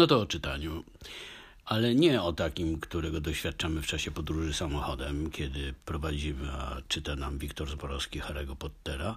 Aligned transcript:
No 0.00 0.06
to 0.06 0.20
o 0.20 0.26
czytaniu. 0.26 0.84
Ale 1.64 1.94
nie 1.94 2.22
o 2.22 2.32
takim, 2.32 2.80
którego 2.80 3.20
doświadczamy 3.20 3.82
w 3.82 3.86
czasie 3.86 4.10
podróży 4.10 4.54
samochodem, 4.54 5.30
kiedy 5.30 5.74
prowadzimy, 5.84 6.52
a 6.52 6.82
czyta 6.88 7.16
nam 7.16 7.38
Wiktor 7.38 7.70
Zborowski 7.70 8.20
Harry'ego 8.20 8.56
Pottera, 8.56 9.16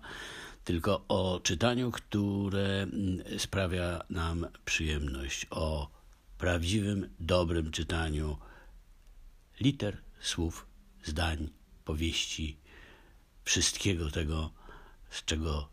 tylko 0.63 1.05
o 1.07 1.39
czytaniu, 1.43 1.91
które 1.91 2.81
mm, 2.81 3.39
sprawia 3.39 4.03
nam 4.09 4.47
przyjemność, 4.65 5.47
o 5.49 5.89
prawdziwym, 6.37 7.09
dobrym 7.19 7.71
czytaniu 7.71 8.37
liter, 9.61 9.97
słów, 10.21 10.65
zdań, 11.03 11.49
powieści, 11.85 12.57
wszystkiego 13.45 14.11
tego, 14.11 14.51
z 15.09 15.25
czego 15.25 15.72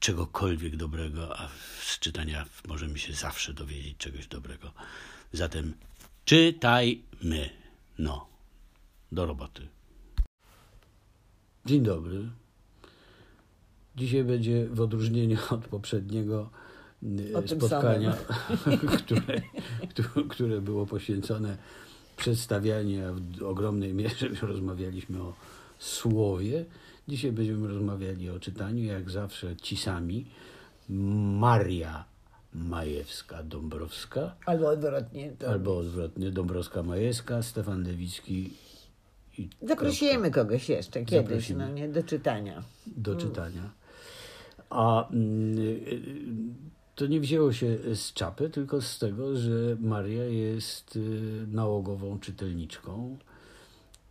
czegokolwiek 0.00 0.76
dobrego, 0.76 1.40
a 1.40 1.48
z 1.82 1.98
czytania 1.98 2.44
możemy 2.68 2.98
się 2.98 3.12
zawsze 3.12 3.54
dowiedzieć 3.54 3.96
czegoś 3.96 4.26
dobrego. 4.26 4.72
Zatem 5.32 5.74
czytajmy. 6.24 7.50
No, 7.98 8.26
do 9.12 9.26
roboty. 9.26 9.68
Dzień 11.66 11.82
dobry. 11.82 12.30
Dzisiaj 13.96 14.24
będzie 14.24 14.66
w 14.66 14.80
odróżnieniu 14.80 15.38
od 15.50 15.68
poprzedniego 15.68 16.50
O 17.34 17.42
tym 17.42 17.60
spotkania, 17.60 18.16
które, 18.98 19.40
które 20.28 20.60
było 20.60 20.86
poświęcone 20.86 21.56
przedstawianiu, 22.16 23.08
a 23.08 23.12
w 23.12 23.42
ogromnej 23.42 23.94
mierze 23.94 24.28
rozmawialiśmy 24.42 25.22
o 25.22 25.34
słowie. 25.78 26.64
Dzisiaj 27.08 27.32
będziemy 27.32 27.68
rozmawiali 27.68 28.30
o 28.30 28.40
czytaniu, 28.40 28.84
jak 28.84 29.10
zawsze 29.10 29.56
ci 29.56 29.76
sami. 29.76 30.26
Maria 31.38 32.04
Majewska-Dąbrowska, 32.54 34.30
Albo 34.46 34.68
odwrotnie. 34.68 35.32
Albo 35.48 35.78
odwrotnie, 35.78 36.30
Dąbrowska-Majewska, 36.32 37.42
Stefan 37.42 37.82
Lewicki 37.82 38.50
i 39.38 39.48
Zaprosimy 39.62 40.30
kogoś 40.30 40.68
jeszcze 40.68 41.04
kiedyś, 41.04 41.28
Zaprosimy. 41.28 41.66
no 41.66 41.74
nie, 41.74 41.88
do 41.88 42.02
czytania. 42.02 42.62
do 42.86 43.16
czytania. 43.16 43.70
A 44.70 45.08
mm, 45.10 45.58
y, 45.58 46.02
to 46.94 47.06
nie 47.06 47.20
wzięło 47.20 47.52
się 47.52 47.78
z 47.94 48.12
czapy, 48.12 48.50
tylko 48.50 48.80
z 48.80 48.98
tego, 48.98 49.36
że 49.36 49.76
Maria 49.80 50.24
jest 50.24 50.96
y, 50.96 51.00
nałogową 51.52 52.18
czytelniczką 52.20 53.18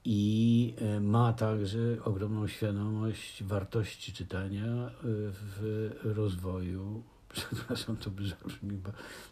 i 0.10 0.74
y, 0.82 1.00
ma 1.02 1.34
także 1.34 1.80
ogromną 2.04 2.48
świadomość 2.48 3.44
wartości 3.44 4.14
czytania 4.14 4.66
y, 4.66 4.92
w 5.32 6.00
rozwoju, 6.04 7.04
przepraszam, 7.34 7.98
to 7.98 8.10
brzmi, 8.10 8.78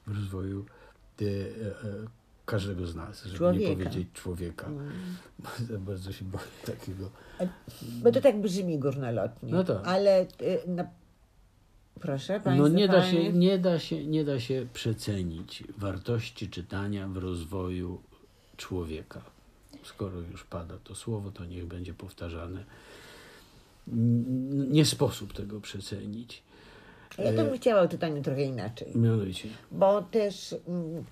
w 0.07 0.17
rozwoju 0.17 0.65
y, 1.21 1.53
każdego 2.45 2.87
z 2.87 2.95
nas, 2.95 3.23
żeby 3.23 3.37
Człowieka. 3.37 3.69
nie 3.69 3.75
powiedzieć 3.75 4.07
człowieka. 4.13 4.69
Bardzo, 5.39 5.79
bardzo 5.79 6.11
się 6.11 6.25
boję 6.25 6.43
takiego. 6.65 7.09
Bo 8.03 8.11
to 8.11 8.21
tak 8.21 8.41
brzmi 8.41 8.79
górnolotnie. 8.79 9.51
No 9.51 9.63
tak. 9.63 9.87
Ale 9.87 10.25
na... 10.67 10.87
proszę 11.99 12.39
Państwa. 12.39 12.55
No 12.55 12.67
nie 12.67 12.87
da, 12.87 13.11
się, 13.11 13.33
nie, 13.33 13.59
da 13.59 13.79
się, 13.79 14.05
nie 14.05 14.23
da 14.23 14.39
się 14.39 14.67
przecenić 14.73 15.63
wartości 15.77 16.49
czytania 16.49 17.07
w 17.07 17.17
rozwoju 17.17 18.01
człowieka. 18.57 19.34
Skoro 19.85 20.19
już 20.31 20.43
pada 20.43 20.77
to 20.83 20.95
słowo, 20.95 21.31
to 21.31 21.45
niech 21.45 21.65
będzie 21.65 21.93
powtarzane. 21.93 22.63
Nie 24.67 24.85
sposób 24.85 25.33
tego 25.33 25.61
przecenić. 25.61 26.43
Ja 27.17 27.31
bym 27.31 27.57
chciała 27.57 27.81
o 27.81 27.87
czytaniu 27.87 28.23
trochę 28.23 28.43
inaczej. 28.43 28.91
Mianowicie, 28.95 29.49
Bo 29.71 30.01
też 30.01 30.55
mm, 30.67 31.03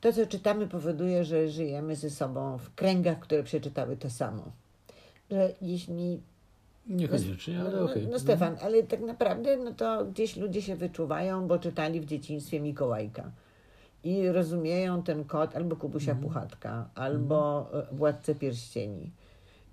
to, 0.00 0.12
co 0.12 0.26
czytamy, 0.26 0.66
powoduje, 0.66 1.24
że 1.24 1.48
żyjemy 1.48 1.96
ze 1.96 2.10
sobą 2.10 2.58
w 2.58 2.74
kręgach, 2.74 3.18
które 3.18 3.42
przeczytały 3.42 3.96
to 3.96 4.10
samo. 4.10 4.52
Że 5.30 5.54
jeśli 5.62 6.20
niekoniecznie, 6.86 7.60
ale 7.60 7.70
no, 7.70 7.84
okej. 7.84 8.06
no 8.06 8.18
Stefan, 8.18 8.56
ale 8.62 8.82
tak 8.82 9.00
naprawdę 9.00 9.56
no 9.56 9.72
to 9.72 10.04
gdzieś 10.04 10.36
ludzie 10.36 10.62
się 10.62 10.76
wyczuwają, 10.76 11.46
bo 11.46 11.58
czytali 11.58 12.00
w 12.00 12.04
dzieciństwie 12.04 12.60
Mikołajka. 12.60 13.30
I 14.06 14.28
rozumieją 14.28 15.02
ten 15.02 15.24
kod 15.24 15.56
albo 15.56 15.76
Kubusia 15.76 16.14
Puchatka, 16.14 16.90
albo 16.94 17.70
e, 17.72 17.94
Władcę 17.94 18.34
Pierścieni. 18.34 19.10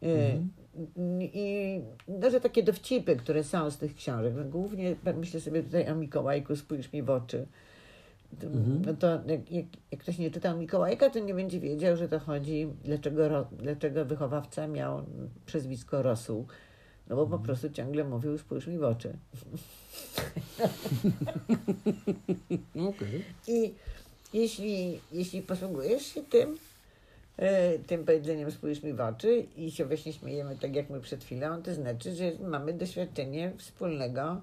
Y, 0.03 0.41
I 1.21 1.81
no, 2.07 2.29
że 2.29 2.41
takie 2.41 2.63
dowcipy, 2.63 3.15
które 3.15 3.43
są 3.43 3.71
z 3.71 3.77
tych 3.77 3.95
książek, 3.95 4.33
no, 4.37 4.43
głównie 4.43 4.95
myślę 5.15 5.41
sobie 5.41 5.63
tutaj 5.63 5.89
o 5.91 5.95
Mikołajku, 5.95 6.55
spójrz 6.55 6.93
mi 6.93 7.03
w 7.03 7.09
oczy. 7.09 7.47
No 8.85 8.93
to 8.93 9.07
jak, 9.07 9.51
jak, 9.51 9.65
jak 9.91 10.01
ktoś 10.01 10.17
nie 10.17 10.31
czytał 10.31 10.57
Mikołajka, 10.57 11.09
to 11.09 11.19
nie 11.19 11.33
będzie 11.33 11.59
wiedział, 11.59 11.97
że 11.97 12.09
to 12.09 12.19
chodzi, 12.19 12.67
dlaczego, 12.83 13.47
dlaczego 13.51 14.05
wychowawca 14.05 14.67
miał 14.67 15.05
przezwisko 15.45 16.01
Rosół. 16.01 16.47
No 17.09 17.15
bo 17.15 17.27
po 17.27 17.39
prostu 17.39 17.69
ciągle 17.69 18.03
mówił, 18.03 18.37
spójrz 18.37 18.67
mi 18.67 18.77
w 18.77 18.83
oczy. 18.83 19.17
Okej. 22.89 23.23
I 23.47 23.73
jeśli, 24.33 24.99
jeśli 25.11 25.41
posługujesz 25.41 26.05
się 26.05 26.21
tym, 26.23 26.57
e, 27.37 27.79
tym 27.79 28.05
powiedzeniem 28.05 28.51
spójrz 28.51 28.83
mi 28.83 28.93
w 28.93 29.01
oczy 29.01 29.45
i 29.57 29.71
się 29.71 29.85
właśnie 29.85 30.13
śmiejemy 30.13 30.55
tak 30.61 30.75
jak 30.75 30.89
my 30.89 30.99
przed 31.01 31.23
chwilą, 31.23 31.61
to 31.63 31.73
znaczy, 31.73 32.15
że 32.15 32.31
mamy 32.47 32.73
doświadczenie 32.73 33.51
wspólnego, 33.57 34.41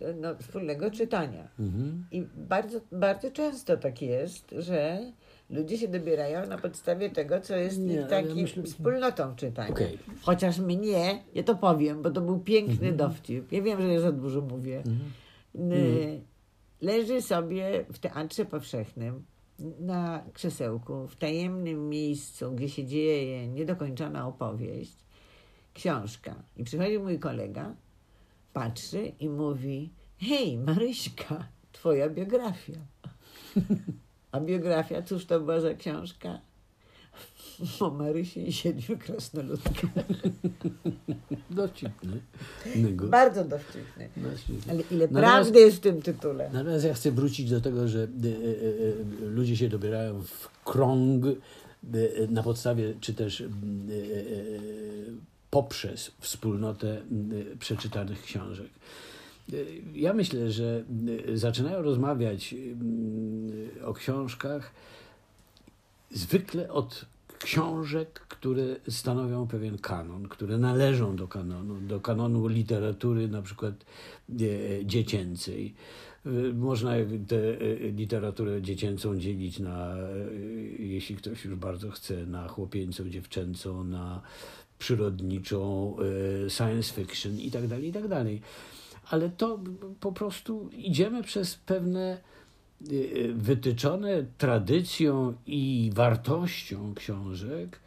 e, 0.00 0.12
no, 0.14 0.34
wspólnego 0.36 0.90
czytania. 0.90 1.48
Mhm. 1.60 2.04
I 2.12 2.22
bardzo, 2.36 2.80
bardzo 2.92 3.30
często 3.30 3.76
tak 3.76 4.02
jest, 4.02 4.54
że 4.58 5.00
ludzie 5.50 5.78
się 5.78 5.88
dobierają 5.88 6.46
na 6.46 6.58
podstawie 6.58 7.10
tego, 7.10 7.40
co 7.40 7.56
jest 7.56 7.78
Nie, 7.78 7.94
ich 7.94 8.06
takim 8.06 8.34
myślę- 8.42 8.62
wspólnotą 8.62 9.36
czytania. 9.36 9.70
Okej. 9.70 9.98
Chociaż 10.22 10.58
mnie, 10.58 11.22
ja 11.34 11.42
to 11.42 11.54
powiem, 11.54 12.02
bo 12.02 12.10
to 12.10 12.20
był 12.20 12.38
piękny 12.38 12.92
dowcip. 12.92 13.52
Ja 13.52 13.62
wiem, 13.62 13.80
że 13.82 13.88
ja 13.92 14.00
za 14.00 14.12
dużo 14.12 14.40
mówię. 14.40 14.82
N- 15.54 16.20
Leży 16.80 17.22
sobie 17.22 17.84
w 17.92 17.98
teatrze 17.98 18.44
powszechnym 18.44 19.24
na 19.80 20.24
krzesełku, 20.32 21.08
w 21.08 21.16
tajemnym 21.16 21.88
miejscu, 21.88 22.52
gdzie 22.52 22.68
się 22.68 22.86
dzieje 22.86 23.48
niedokończona 23.48 24.26
opowieść, 24.26 24.96
książka. 25.74 26.34
I 26.56 26.64
przychodzi 26.64 26.98
mój 26.98 27.18
kolega, 27.18 27.74
patrzy 28.52 29.12
i 29.20 29.28
mówi: 29.28 29.90
Hej, 30.18 30.58
Maryśka, 30.58 31.48
twoja 31.72 32.08
biografia. 32.08 32.78
A 34.32 34.40
biografia, 34.40 35.02
cóż 35.02 35.26
to 35.26 35.40
była 35.40 35.60
za 35.60 35.74
książka? 35.74 36.40
O 37.80 37.90
Marysi 37.90 38.48
i 38.48 38.52
siedmiu 38.52 38.98
krasnoludkach. 38.98 40.04
Dowcipny. 41.50 42.20
Bardzo 43.10 43.44
dowcipny. 43.44 44.08
Ale 44.70 44.82
ile 44.90 45.06
Natomiast- 45.08 45.10
prawdy 45.32 45.60
jest 45.60 45.76
w 45.76 45.80
tym 45.80 46.02
tytule. 46.02 46.50
Natomiast 46.52 46.84
ja 46.84 46.94
chcę 46.94 47.10
wrócić 47.10 47.50
do 47.50 47.60
tego, 47.60 47.88
że 47.88 47.98
e, 47.98 48.04
e, 48.04 48.08
e, 49.22 49.26
ludzie 49.26 49.56
się 49.56 49.68
dobierają 49.68 50.22
w 50.22 50.64
krąg 50.64 51.24
e, 51.26 51.30
e, 51.32 52.26
na 52.28 52.42
podstawie, 52.42 52.94
czy 53.00 53.14
też 53.14 53.40
e, 53.40 53.44
poprzez 55.50 56.10
wspólnotę 56.20 57.02
przeczytanych 57.58 58.22
książek. 58.22 58.68
Ja 59.94 60.12
myślę, 60.14 60.50
że 60.50 60.84
zaczynają 61.34 61.82
rozmawiać 61.82 62.54
o 63.84 63.94
książkach 63.94 64.72
zwykle 66.10 66.72
od 66.72 67.04
książek, 67.44 68.20
które 68.28 68.76
stanowią 68.88 69.46
pewien 69.46 69.78
kanon, 69.78 70.28
które 70.28 70.58
należą 70.58 71.16
do 71.16 71.28
kanonu, 71.28 71.80
do 71.80 72.00
kanonu 72.00 72.46
literatury 72.46 73.28
na 73.28 73.42
przykład 73.42 73.74
e, 74.30 74.36
dziecięcej. 74.86 75.74
E, 76.26 76.30
Można 76.52 76.90
tę 77.28 77.36
e, 77.36 77.90
literaturę 77.90 78.62
dziecięcą 78.62 79.18
dzielić 79.18 79.58
na, 79.58 79.96
jeśli 80.78 81.16
ktoś 81.16 81.44
już 81.44 81.54
bardzo 81.54 81.90
chce, 81.90 82.26
na 82.26 82.48
chłopieńcą, 82.48 83.08
dziewczęcą, 83.08 83.84
na 83.84 84.22
przyrodniczą, 84.78 85.96
science 86.48 86.94
fiction 86.94 87.38
i 87.38 87.50
tak 87.50 87.66
dalej, 87.66 87.88
i 87.88 87.92
tak. 87.92 88.02
Ale 89.10 89.30
to 89.30 89.58
po 90.00 90.12
prostu 90.12 90.70
idziemy 90.72 91.22
przez 91.22 91.54
pewne 91.54 92.18
wytyczone 93.34 94.24
tradycją 94.38 95.34
i 95.46 95.90
wartością 95.94 96.94
książek 96.94 97.80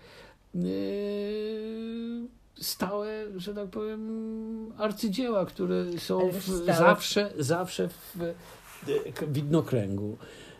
y, 0.55 2.27
stałe, 2.61 3.25
że 3.35 3.53
tak 3.53 3.69
powiem, 3.69 4.73
arcydzieła, 4.77 5.45
które 5.45 5.85
są 5.97 6.29
w, 6.31 6.43
zawsze, 6.65 7.33
zawsze 7.39 7.89
w 7.89 8.21
y, 8.21 8.33
widnokręgu. 9.27 10.17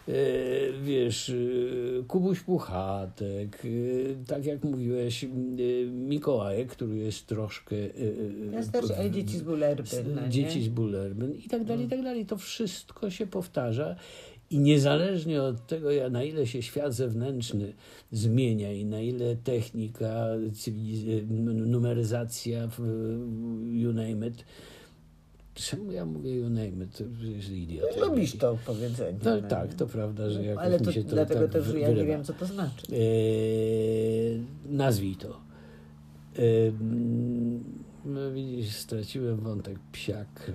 Y, 0.10 0.74
Wiesz, 0.84 1.30
y, 1.30 2.04
Kubuś 2.08 2.40
Puchatek, 2.40 3.66
y, 3.66 4.16
tak 4.28 4.46
jak 4.46 4.64
mówiłeś, 4.64 5.26
Mikołajek, 5.92 6.70
który 6.70 6.98
jest 6.98 7.28
troszkę... 7.28 7.76
Ja 8.52 8.64
starszy, 8.64 8.96
ale 8.98 9.12
dzieci 9.12 9.38
z 9.38 9.42
Bullerbyn, 9.42 10.16
no 10.16 10.22
nie? 10.22 10.30
Dzieci 10.30 10.64
z 10.64 10.68
Bullerbyn 10.68 11.34
i 11.36 11.50
tak 11.50 11.64
dalej, 11.64 11.86
i 11.86 11.90
tak 11.90 12.04
dalej. 12.04 12.26
To 12.26 12.38
wszystko 12.38 13.10
się 13.10 13.28
powtarza 13.28 13.96
I 14.50 14.60
niezależnie 14.60 15.44
od 15.44 15.68
tego, 15.68 15.90
na 16.12 16.24
ile 16.24 16.48
się 16.48 16.62
świat 16.62 16.94
zewnętrzny 16.94 17.74
zmienia 18.12 18.72
i 18.72 18.86
na 18.86 19.02
ile 19.02 19.36
technika, 19.36 20.28
numeryzacja, 21.46 22.70
you 23.72 23.94
name 23.94 24.28
it, 24.28 24.46
czemu 25.54 25.92
ja 25.92 26.06
mówię 26.06 26.36
you 26.36 26.50
name 26.50 26.68
it? 26.68 27.02
Idiot. 27.52 27.98
Lubisz 28.02 28.38
to 28.38 28.58
powiedzenie. 28.66 29.20
No, 29.26 29.42
no. 29.42 29.48
tak, 29.48 29.74
to 29.74 29.88
prawda, 29.88 30.30
że 30.30 30.44
jakoś 30.44 30.66
Ale 30.66 30.80
mi 30.80 30.86
to, 30.86 30.92
się 30.92 31.04
to 31.04 31.10
dlatego 31.10 31.42
tak 31.42 31.52
też, 31.52 31.66
że 31.66 31.80
ja 31.80 31.92
nie 31.92 32.06
wiem, 32.06 32.24
co 32.24 32.34
to 32.34 32.46
znaczy. 32.46 32.88
Eee, 32.92 34.42
nazwij 34.66 35.16
to. 35.16 35.44
No 38.06 38.32
widzisz, 38.32 38.76
straciłem 38.76 39.38
wątek 39.38 39.80
psiak. 39.92 40.52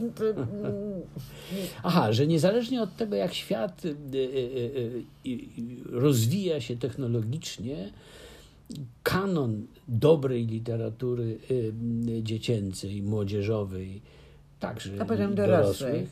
Mm, 0.00 0.12
Aha, 1.82 2.12
że 2.12 2.26
niezależnie 2.26 2.82
od 2.82 2.96
tego, 2.96 3.16
jak 3.16 3.34
świat 3.34 3.82
e, 3.86 3.90
rozwija 5.90 6.60
się 6.60 6.76
technologicznie, 6.76 7.92
kanon 9.02 9.66
dobrej 9.88 10.46
literatury 10.46 11.38
dziecięcej, 12.22 13.02
młodzieżowej, 13.02 14.02
także 14.66 14.92
A 15.00 15.04
potem 15.04 15.32
i 15.32 15.34
dorosłej. 15.34 16.06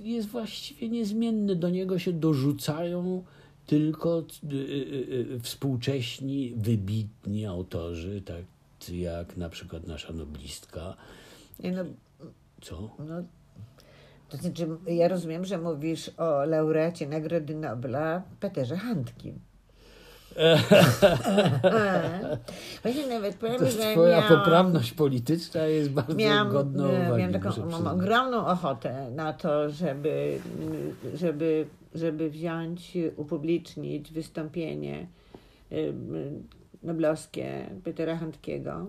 jest 0.00 0.28
właściwie 0.28 0.88
niezmienny. 0.88 1.56
Do 1.56 1.70
niego 1.70 1.98
się 1.98 2.12
dorzucają 2.12 3.24
tylko 3.66 4.18
e, 4.18 4.22
e, 4.22 5.36
e, 5.36 5.40
współcześni, 5.40 6.54
wybitni 6.56 7.46
autorzy, 7.46 8.22
tak 8.22 8.42
jak 8.92 9.36
na 9.36 9.48
przykład 9.48 9.86
nasza 9.86 10.12
noblistka. 10.12 10.96
nie 11.60 11.72
no, 11.72 11.84
Co? 12.60 12.90
no, 12.98 13.22
to 14.28 14.36
znaczy, 14.36 14.68
ja 14.86 15.08
rozumiem, 15.08 15.44
że 15.44 15.58
mówisz 15.58 16.10
o 16.16 16.44
laureacie 16.44 17.06
Nagrody 17.06 17.54
Nobla 17.54 18.22
Peterze 18.40 18.76
Handkim. 18.76 19.38
Właśnie 22.82 23.06
nawet 23.06 23.36
powiem, 23.36 23.58
To 23.58 23.70
że 23.70 23.92
twoja 23.92 24.20
miałam, 24.20 24.38
poprawność 24.38 24.92
polityczna 24.92 25.64
jest 25.64 25.90
bardzo 25.90 26.14
miałam, 26.14 26.52
godna 26.52 26.84
e, 26.84 26.86
uwagi. 26.86 27.18
miałam 27.18 27.32
taką 27.32 27.66
mam 27.70 27.86
ogromną 27.86 28.46
ochotę 28.46 29.10
na 29.10 29.32
to, 29.32 29.70
żeby, 29.70 30.38
żeby, 31.14 31.66
żeby 31.94 32.30
wziąć, 32.30 32.98
upublicznić 33.16 34.12
wystąpienie 34.12 35.06
noblowskie 36.82 37.70
Petera 37.84 38.16
Handkiego, 38.16 38.86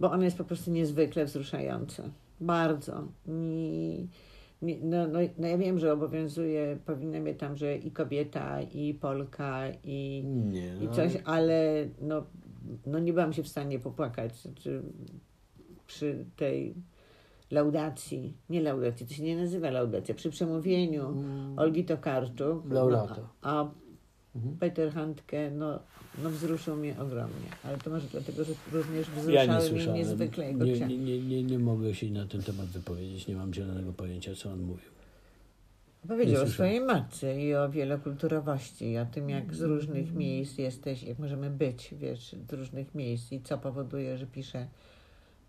bo 0.00 0.10
ono 0.10 0.24
jest 0.24 0.38
po 0.38 0.44
prostu 0.44 0.70
niezwykle 0.70 1.24
wzruszające. 1.24 2.10
Bardzo. 2.40 3.04
I, 3.28 4.06
no, 4.62 5.08
no, 5.08 5.18
no 5.38 5.46
ja 5.46 5.58
wiem, 5.58 5.78
że 5.78 5.92
obowiązuje, 5.92 6.78
powinna 6.86 7.20
mnie 7.20 7.34
tam, 7.34 7.56
że 7.56 7.76
i 7.76 7.90
kobieta, 7.90 8.62
i 8.62 8.94
Polka, 8.94 9.62
i, 9.84 10.24
Nie, 10.26 10.76
i 10.76 10.84
no, 10.84 10.92
coś, 10.92 11.12
ale 11.24 11.88
no, 12.00 12.24
no 12.86 12.98
nie 12.98 13.12
byłam 13.12 13.32
się 13.32 13.42
w 13.42 13.48
stanie 13.48 13.78
popłakać 13.78 14.36
znaczy, 14.42 14.82
przy 15.86 16.24
tej 16.36 16.74
laudacji, 17.50 18.36
nie 18.50 18.62
laudacji, 18.62 19.06
to 19.06 19.14
się 19.14 19.22
nie 19.22 19.36
nazywa 19.36 19.70
laudacja, 19.70 20.14
przy 20.14 20.30
przemówieniu 20.30 21.08
Mm. 21.08 21.58
Olgi 21.58 21.84
Tokarczuk, 21.84 22.70
Laudato. 22.70 23.20
no, 23.20 23.28
a 23.42 23.70
Mhm. 24.36 24.56
Peter 24.56 24.92
Handke, 24.92 25.50
no, 25.50 25.78
no 26.22 26.30
wzruszył 26.30 26.76
mnie 26.76 27.00
ogromnie, 27.00 27.48
ale 27.64 27.78
to 27.78 27.90
może 27.90 28.06
dlatego, 28.08 28.44
że 28.44 28.52
również 28.72 29.06
Ja 29.28 29.44
nie 29.46 29.58
wzruszały 29.58 29.92
mnie 29.92 29.98
niezwykle 29.98 30.46
jego 30.46 30.64
Nie, 30.64 30.72
książki. 30.74 30.98
nie, 30.98 31.20
nie, 31.20 31.42
nie, 31.44 31.58
mogę 31.58 31.94
się 31.94 32.10
na 32.10 32.26
ten 32.26 32.42
temat 32.42 32.66
wypowiedzieć. 32.66 33.26
Nie 33.26 33.36
mam 33.36 33.54
zielonego 33.54 33.92
pojęcia, 33.92 34.34
co 34.34 34.52
on 34.52 34.60
mówił. 34.60 34.90
Powiedział 36.08 36.44
o 36.44 36.46
swojej 36.46 36.80
matce 36.80 37.40
i 37.42 37.54
o 37.54 37.70
wielokulturowości, 37.70 38.90
i 38.90 38.98
o 38.98 39.06
tym, 39.06 39.30
jak 39.30 39.54
z 39.54 39.60
różnych 39.60 40.14
miejsc 40.14 40.58
jesteś, 40.58 41.02
jak 41.02 41.18
możemy 41.18 41.50
być, 41.50 41.94
wiesz, 41.98 42.36
z 42.48 42.52
różnych 42.52 42.94
miejsc 42.94 43.32
i 43.32 43.40
co 43.40 43.58
powoduje, 43.58 44.18
że 44.18 44.26
pisze 44.26 44.66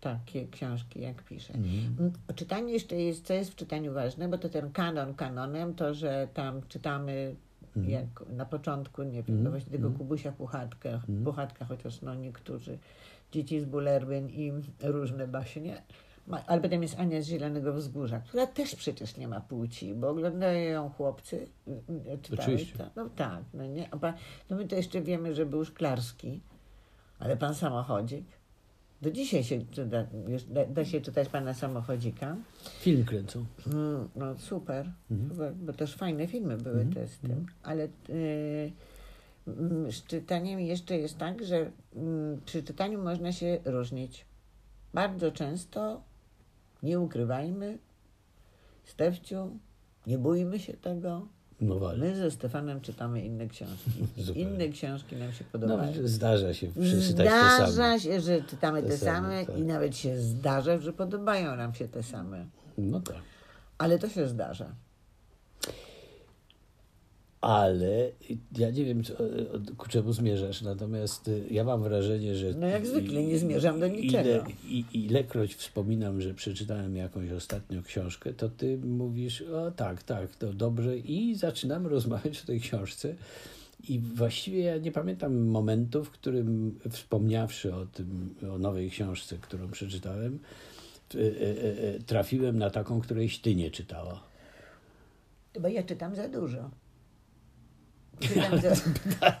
takie 0.00 0.48
książki, 0.48 1.00
jak 1.00 1.22
pisze. 1.24 1.54
Mm, 1.54 2.12
Czytanie 2.34 2.72
jeszcze 2.72 2.96
jest, 2.96 3.26
co 3.26 3.34
jest 3.34 3.50
w 3.50 3.56
czytaniu 3.56 3.92
ważne, 3.92 4.28
bo 4.28 4.38
to 4.38 4.48
ten 4.48 4.72
kanon 4.72 5.14
kanonem, 5.14 5.74
to, 5.74 5.94
że 5.94 6.28
tam 6.34 6.60
czytamy 6.68 7.34
jak 7.76 8.06
na 8.28 8.44
początku, 8.44 9.02
nie 9.02 9.22
wiem, 9.22 9.42
no 9.42 9.50
właśnie 9.50 9.72
tego 9.72 9.90
Kubusia 9.90 10.32
Puchatka, 10.32 11.02
Puchatka, 11.24 11.64
chociaż 11.64 12.02
no 12.02 12.14
niektórzy 12.14 12.78
dzieci 13.32 13.60
z 13.60 13.64
Bullerbyn 13.64 14.28
i 14.28 14.52
różne 14.82 15.28
baśnie. 15.28 15.82
Ale 16.46 16.60
potem 16.60 16.82
jest 16.82 16.98
Ania 16.98 17.22
z 17.22 17.26
Zielonego 17.26 17.72
Wzgórza, 17.72 18.20
która 18.20 18.46
też 18.46 18.74
przecież 18.74 19.16
nie 19.16 19.28
ma 19.28 19.40
płci, 19.40 19.94
bo 19.94 20.08
oglądają 20.08 20.70
ją 20.70 20.90
chłopcy. 20.90 21.48
Oczywiście. 22.38 22.78
to? 22.78 22.90
No 22.96 23.10
tak, 23.16 23.42
no 23.54 23.66
nie. 23.66 23.88
No 24.50 24.56
my 24.56 24.68
to 24.68 24.76
jeszcze 24.76 25.00
wiemy, 25.00 25.34
że 25.34 25.46
był 25.46 25.64
Szklarski, 25.64 26.40
ale 27.18 27.36
pan 27.36 27.54
samochodzik. 27.54 28.39
Do 29.02 29.10
dzisiaj 29.10 29.44
się 29.44 29.64
już 30.28 30.44
da, 30.44 30.66
da 30.66 30.84
się 30.84 31.00
czytać 31.00 31.28
pana 31.28 31.54
samochodzika. 31.54 32.36
Film 32.80 33.04
kręcą. 33.04 33.44
Mm, 33.66 34.08
No 34.16 34.38
super, 34.38 34.90
Mhm. 35.10 35.30
super, 35.30 35.54
bo 35.54 35.72
też 35.72 35.94
fajne 35.94 36.26
filmy 36.26 36.56
były 36.56 36.86
te 36.86 37.08
z 37.08 37.18
tym, 37.18 37.46
ale 37.62 37.88
y, 38.10 38.72
mm, 39.46 39.92
z 39.92 40.04
czytaniem 40.04 40.60
jeszcze 40.60 40.98
jest 40.98 41.18
tak, 41.18 41.44
że 41.44 41.70
mm, 41.96 42.40
przy 42.44 42.62
czytaniu 42.62 43.02
można 43.04 43.32
się 43.32 43.58
różnić. 43.64 44.24
Bardzo 44.94 45.32
często, 45.32 46.02
nie 46.82 47.00
ukrywajmy, 47.00 47.78
Stefciu, 48.84 49.58
nie 50.06 50.18
bójmy 50.18 50.58
się 50.58 50.72
tego. 50.72 51.26
No. 51.60 51.80
My 51.98 52.16
ze 52.16 52.30
Stefanem 52.30 52.80
czytamy 52.80 53.24
inne 53.24 53.46
książki. 53.48 53.90
Inne 54.40 54.68
książki 54.68 55.16
nam 55.16 55.32
się 55.32 55.44
No, 55.44 55.60
podobają. 55.60 55.92
zdarza 56.04 56.54
się 56.54 56.66
przeczytać 56.80 57.26
to 57.28 57.32
samo. 57.56 57.72
Zdarza 57.72 57.98
się, 57.98 58.20
że 58.20 58.42
czytamy 58.42 58.82
Te 58.82 58.88
te 58.88 58.96
same, 58.98 59.12
same 59.28 59.46
tak. 59.46 59.58
i 59.58 59.62
nawet 59.62 59.96
się 59.96 60.18
zdarza, 60.20 60.78
że 60.78 60.92
podobają 60.92 61.56
nam 61.56 61.74
się 61.74 61.88
te 61.88 62.02
same. 62.02 62.46
No 62.78 63.00
tak. 63.00 63.16
Ale 63.78 63.98
to 63.98 64.08
się 64.08 64.28
zdarza. 64.28 64.66
Ale 67.40 68.10
ja 68.58 68.70
nie 68.70 68.84
wiem, 68.84 69.02
ku 69.76 69.88
czemu 69.88 70.12
zmierzasz, 70.12 70.62
natomiast 70.62 71.28
y, 71.28 71.44
ja 71.50 71.64
mam 71.64 71.82
wrażenie, 71.82 72.34
że... 72.34 72.54
No 72.54 72.66
jak 72.66 72.86
zwykle, 72.86 73.22
nie 73.22 73.38
zmierzam 73.38 73.80
do 73.80 73.88
niczego. 73.88 74.28
Ile, 74.64 74.84
ilekroć 74.92 75.54
wspominam, 75.54 76.20
że 76.20 76.34
przeczytałem 76.34 76.96
jakąś 76.96 77.30
ostatnią 77.30 77.82
książkę, 77.82 78.32
to 78.32 78.48
ty 78.48 78.78
mówisz, 78.78 79.42
o 79.42 79.70
tak, 79.70 80.02
tak, 80.02 80.36
to 80.36 80.52
dobrze 80.52 80.98
i 80.98 81.34
zaczynamy 81.34 81.88
rozmawiać 81.98 82.42
o 82.42 82.46
tej 82.46 82.60
książce. 82.60 83.14
I 83.88 83.98
właściwie 83.98 84.60
ja 84.60 84.78
nie 84.78 84.92
pamiętam 84.92 85.46
momentu, 85.46 86.04
w 86.04 86.10
którym 86.10 86.78
wspomniawszy 86.90 87.74
o 87.74 87.86
tym, 87.86 88.34
o 88.54 88.58
nowej 88.58 88.90
książce, 88.90 89.38
którą 89.38 89.70
przeczytałem, 89.70 90.38
y, 91.14 91.18
y, 91.18 92.02
trafiłem 92.06 92.58
na 92.58 92.70
taką, 92.70 93.00
którejś 93.00 93.38
ty 93.38 93.54
nie 93.54 93.70
czytała. 93.70 94.20
Bo 95.60 95.68
ja 95.68 95.82
czytam 95.82 96.16
za 96.16 96.28
dużo. 96.28 96.70
Za... 98.62 99.36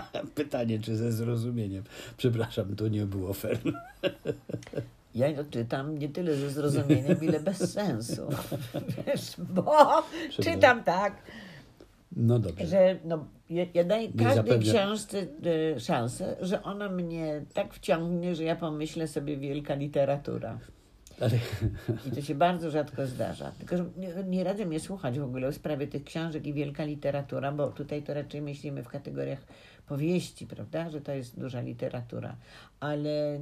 Pytanie, 0.34 0.78
czy 0.78 0.96
ze 0.96 1.12
zrozumieniem. 1.12 1.84
Przepraszam, 2.16 2.76
to 2.76 2.88
nie 2.88 3.06
było 3.06 3.32
fair. 3.32 3.58
Ja 5.14 5.32
to 5.32 5.44
czytam 5.50 5.98
nie 5.98 6.08
tyle 6.08 6.36
ze 6.36 6.50
zrozumieniem, 6.50 7.16
ile 7.22 7.40
bez 7.40 7.72
sensu. 7.72 8.28
Wiesz, 9.06 9.32
bo 9.38 10.02
czytam 10.30 10.84
tak, 10.84 11.12
No 12.16 12.38
dobrze. 12.38 12.66
że 12.66 12.96
no, 13.04 13.26
ja, 13.50 13.66
ja 13.74 13.84
daję 13.84 14.08
Nie 14.08 14.24
każdej 14.24 14.44
zapewnia- 14.44 14.72
książce 14.72 15.26
e, 15.76 15.80
szansę, 15.80 16.36
że 16.40 16.62
ona 16.62 16.88
mnie 16.88 17.44
tak 17.54 17.74
wciągnie, 17.74 18.34
że 18.34 18.44
ja 18.44 18.56
pomyślę 18.56 19.08
sobie 19.08 19.36
wielka 19.36 19.74
literatura. 19.74 20.58
Ale, 21.20 21.38
I 22.06 22.10
to 22.10 22.22
się 22.22 22.34
bardzo 22.34 22.70
rzadko 22.70 23.06
zdarza. 23.06 23.52
Tylko, 23.58 23.76
że 23.76 23.84
nie, 23.96 24.14
nie 24.24 24.44
radzę 24.44 24.66
mnie 24.66 24.80
słuchać 24.80 25.18
w 25.18 25.22
ogóle 25.22 25.48
o 25.48 25.52
sprawie 25.52 25.86
tych 25.86 26.04
książek 26.04 26.46
i 26.46 26.52
wielka 26.52 26.84
literatura, 26.84 27.52
bo 27.52 27.70
tutaj 27.70 28.02
to 28.02 28.14
raczej 28.14 28.42
myślimy 28.42 28.82
w 28.82 28.88
kategoriach 28.88 29.46
powieści, 29.86 30.46
prawda, 30.46 30.90
że 30.90 31.00
to 31.00 31.12
jest 31.12 31.40
duża 31.40 31.60
literatura. 31.60 32.36
Ale 32.80 33.36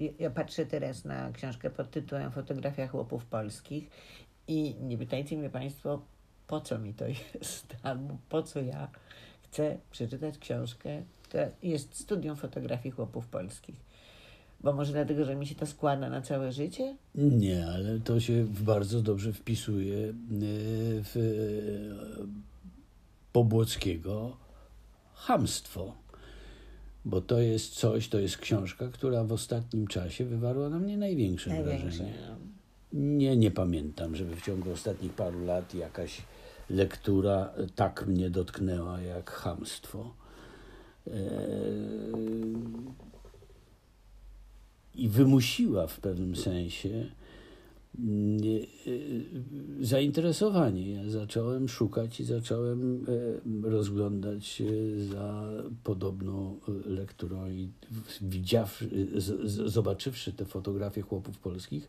y, 0.00 0.14
ja 0.18 0.30
patrzę 0.30 0.66
teraz 0.66 1.04
na 1.04 1.32
książkę 1.32 1.70
pod 1.70 1.90
tytułem 1.90 2.32
Fotografia 2.32 2.86
chłopów 2.86 3.26
polskich 3.26 3.90
i 4.48 4.74
nie 4.80 4.98
pytajcie 4.98 5.36
mnie 5.36 5.50
Państwo, 5.50 6.02
po 6.46 6.60
co 6.60 6.78
mi 6.78 6.94
to 6.94 7.04
jest, 7.06 7.76
albo 7.82 8.16
po 8.28 8.42
co 8.42 8.60
ja 8.60 8.88
chcę 9.42 9.78
przeczytać 9.90 10.38
książkę, 10.38 11.02
która 11.22 11.46
jest 11.62 12.00
studium 12.00 12.36
fotografii 12.36 12.94
chłopów 12.94 13.26
polskich. 13.26 13.86
Bo 14.66 14.72
może 14.72 14.92
dlatego, 14.92 15.24
że 15.24 15.36
mi 15.36 15.46
się 15.46 15.54
to 15.54 15.66
składa 15.66 16.10
na 16.10 16.22
całe 16.22 16.52
życie? 16.52 16.96
nie, 17.14 17.66
ale 17.66 18.00
to 18.00 18.20
się 18.20 18.46
bardzo 18.60 19.02
dobrze 19.02 19.32
wpisuje 19.32 19.96
y, 19.98 20.14
w 21.04 21.16
y, 21.16 22.26
Pobłockiego 23.32 24.36
hamstwo. 25.14 25.94
Bo 27.04 27.20
to 27.20 27.40
jest 27.40 27.74
coś, 27.74 28.08
to 28.08 28.18
jest 28.18 28.38
książka, 28.38 28.88
która 28.88 29.24
w 29.24 29.32
ostatnim 29.32 29.86
czasie 29.86 30.24
wywarła 30.24 30.68
na 30.68 30.78
mnie 30.78 30.96
największe, 30.98 31.50
Największe. 31.50 31.86
wrażenie. 31.86 32.14
Nie, 32.92 33.36
nie 33.36 33.50
pamiętam, 33.50 34.16
żeby 34.16 34.36
w 34.36 34.42
ciągu 34.42 34.72
ostatnich 34.72 35.12
paru 35.12 35.44
lat 35.44 35.74
jakaś 35.74 36.22
lektura 36.70 37.52
tak 37.74 38.06
mnie 38.06 38.30
dotknęła 38.30 39.00
jak 39.00 39.30
chamstwo. 39.30 40.14
E, 41.06 41.10
I 44.96 45.08
wymusiła 45.08 45.86
w 45.86 46.00
pewnym 46.00 46.36
sensie 46.36 47.10
zainteresowanie. 49.80 50.92
Ja 50.92 51.10
zacząłem 51.10 51.68
szukać 51.68 52.20
i 52.20 52.24
zacząłem 52.24 53.06
e, 53.64 53.70
rozglądać 53.70 54.62
za 55.10 55.48
podobną 55.84 56.56
lekturą 56.86 57.50
i 57.50 57.68
widziawszy, 58.20 58.88
zobaczywszy 59.66 60.32
te 60.32 60.44
fotografie 60.44 61.02
chłopów 61.02 61.38
polskich, 61.38 61.88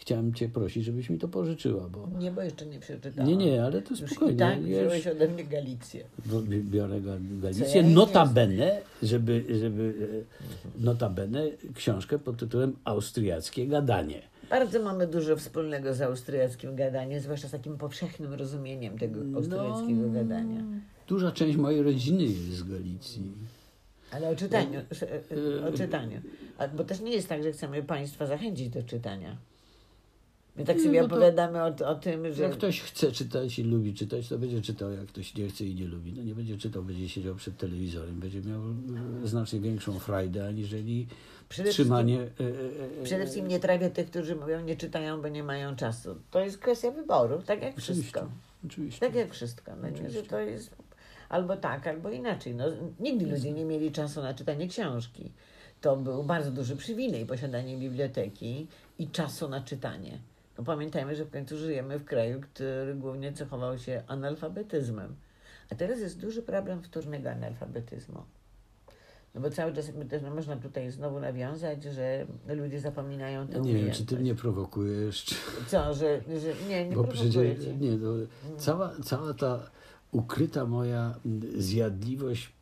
chciałem 0.00 0.34
Cię 0.34 0.48
prosić, 0.48 0.84
żebyś 0.84 1.10
mi 1.10 1.18
to 1.18 1.28
pożyczyła. 1.28 1.88
Bo... 1.88 2.08
Nie, 2.18 2.30
bo 2.30 2.42
jeszcze 2.42 2.66
nie 2.66 2.80
przeczytałam. 2.80 3.28
Nie, 3.28 3.36
nie, 3.36 3.64
ale 3.64 3.82
to 3.82 3.96
spokojnie. 3.96 4.26
Już 4.26 4.34
i 4.34 4.36
tak 4.36 4.62
wziąłeś 4.62 5.06
ode 5.06 5.28
mnie 5.28 5.44
Galicję. 5.44 6.04
Biorę 6.48 7.00
Galicję. 7.42 7.82
Notabene, 7.82 8.82
żeby, 9.02 9.44
żeby, 9.60 9.94
e, 10.78 10.82
notabene 10.84 11.50
książkę 11.74 12.18
pod 12.18 12.36
tytułem 12.36 12.76
Austriackie 12.84 13.66
gadanie. 13.66 14.22
Bardzo 14.50 14.82
mamy 14.82 15.06
dużo 15.06 15.36
wspólnego 15.36 15.94
z 15.94 16.00
austriackim 16.00 16.76
gadaniem, 16.76 17.20
zwłaszcza 17.20 17.48
z 17.48 17.50
takim 17.50 17.78
powszechnym 17.78 18.34
rozumieniem 18.34 18.98
tego 18.98 19.20
no, 19.24 19.38
austriackiego 19.38 20.06
no, 20.06 20.12
gadania. 20.12 20.62
Duża 21.08 21.32
część 21.32 21.56
mojej 21.56 21.82
rodziny 21.82 22.22
jest 22.22 22.52
z 22.52 22.62
Galicji. 22.62 23.32
Ale 24.10 24.28
o 24.28 24.36
czytaniu, 24.36 24.80
no, 25.60 25.68
o 25.68 25.72
czytaniu. 25.72 26.20
Bo 26.76 26.84
też 26.84 27.00
nie 27.00 27.12
jest 27.12 27.28
tak, 27.28 27.42
że 27.42 27.52
chcemy 27.52 27.82
Państwa 27.82 28.26
zachęcić 28.26 28.68
do 28.68 28.82
czytania. 28.82 29.36
My 30.56 30.64
tak 30.64 30.80
sobie 30.80 31.00
no 31.00 31.06
opowiadamy 31.06 31.62
o, 31.62 31.66
o 31.86 31.94
tym, 31.94 32.32
że... 32.32 32.42
Jak 32.42 32.52
ktoś 32.52 32.80
chce 32.80 33.12
czytać 33.12 33.58
i 33.58 33.62
lubi 33.62 33.94
czytać, 33.94 34.28
to 34.28 34.38
będzie 34.38 34.62
czytał. 34.62 34.92
Jak 34.92 35.06
ktoś 35.06 35.34
nie 35.34 35.48
chce 35.48 35.64
i 35.64 35.74
nie 35.74 35.86
lubi, 35.86 36.12
no 36.12 36.22
nie 36.22 36.34
będzie 36.34 36.58
czytał, 36.58 36.82
będzie 36.82 37.08
siedział 37.08 37.34
przed 37.34 37.56
telewizorem. 37.56 38.20
Będzie 38.20 38.42
miał 38.42 38.60
e, 39.24 39.28
znacznie 39.28 39.60
większą 39.60 39.98
frajdę, 39.98 40.46
aniżeli 40.46 41.06
przede 41.50 41.70
trzymanie... 41.70 42.18
Wszystkim, 42.18 42.46
e, 42.46 43.00
e, 43.00 43.04
przede 43.04 43.22
wszystkim 43.22 43.48
nie 43.48 43.60
trawię 43.60 43.90
tych, 43.90 44.10
którzy 44.10 44.36
mówią, 44.36 44.60
nie 44.60 44.76
czytają, 44.76 45.22
bo 45.22 45.28
nie 45.28 45.42
mają 45.42 45.76
czasu. 45.76 46.16
To 46.30 46.40
jest 46.40 46.58
kwestia 46.58 46.90
wyboru, 46.90 47.42
tak 47.42 47.62
jak 47.62 47.78
Oczywiście. 47.78 47.94
wszystko. 47.94 48.28
Oczywiście. 48.66 49.06
Tak 49.06 49.14
jak 49.14 49.32
wszystko. 49.32 49.72
No 49.82 49.88
nie, 49.88 50.10
że 50.10 50.22
to 50.22 50.40
jest 50.40 50.76
albo 51.28 51.56
tak, 51.56 51.86
albo 51.86 52.10
inaczej. 52.10 52.54
No, 52.54 52.64
nigdy 53.00 53.26
ludzie 53.26 53.52
nie 53.52 53.64
mieli 53.64 53.92
czasu 53.92 54.22
na 54.22 54.34
czytanie 54.34 54.68
książki. 54.68 55.32
To 55.80 55.96
był 55.96 56.24
bardzo 56.24 56.50
duży 56.50 56.76
przywilej 56.76 57.26
posiadanie 57.26 57.76
biblioteki 57.76 58.66
i 58.98 59.08
czasu 59.08 59.48
na 59.48 59.60
czytanie. 59.60 60.18
No 60.58 60.64
pamiętajmy, 60.64 61.16
że 61.16 61.24
w 61.24 61.30
końcu 61.30 61.58
żyjemy 61.58 61.98
w 61.98 62.04
kraju, 62.04 62.40
który 62.40 62.94
głównie 62.94 63.32
cechował 63.32 63.78
się 63.78 64.02
analfabetyzmem. 64.06 65.16
A 65.72 65.74
teraz 65.74 66.00
jest 66.00 66.20
duży 66.20 66.42
problem 66.42 66.82
wtórnego 66.82 67.30
analfabetyzmu. 67.30 68.22
No 69.34 69.40
bo 69.40 69.50
cały 69.50 69.72
czas 69.72 69.92
też 70.08 70.22
no 70.22 70.34
można 70.34 70.56
tutaj 70.56 70.90
znowu 70.90 71.20
nawiązać, 71.20 71.84
że 71.84 72.26
ludzie 72.48 72.80
zapominają 72.80 73.46
tę 73.48 73.60
Nie 73.60 73.74
wiem, 73.74 73.90
czy 73.90 74.06
ty 74.06 74.16
mnie 74.16 74.34
prowokujesz. 74.34 75.24
Czy... 75.24 75.34
Co, 75.66 75.94
że, 75.94 76.20
że 76.40 76.68
nie, 76.68 76.88
nie 76.88 76.96
Bo 76.96 77.04
przecież 77.04 77.58
nie, 77.80 77.96
no, 77.96 78.12
cała, 78.58 78.92
cała 79.04 79.34
ta 79.34 79.70
ukryta 80.12 80.66
moja 80.66 81.14
zjadliwość 81.58 82.52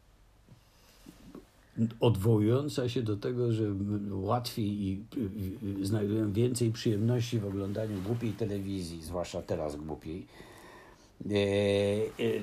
odwołująca 2.00 2.88
się 2.88 3.02
do 3.02 3.16
tego, 3.16 3.52
że 3.52 3.64
łatwiej 4.10 4.82
i 4.82 5.04
znajduję 5.82 6.32
więcej 6.32 6.72
przyjemności 6.72 7.38
w 7.38 7.46
oglądaniu 7.46 8.00
głupiej 8.06 8.32
telewizji, 8.32 9.02
zwłaszcza 9.02 9.42
teraz 9.42 9.76
głupiej, 9.76 10.26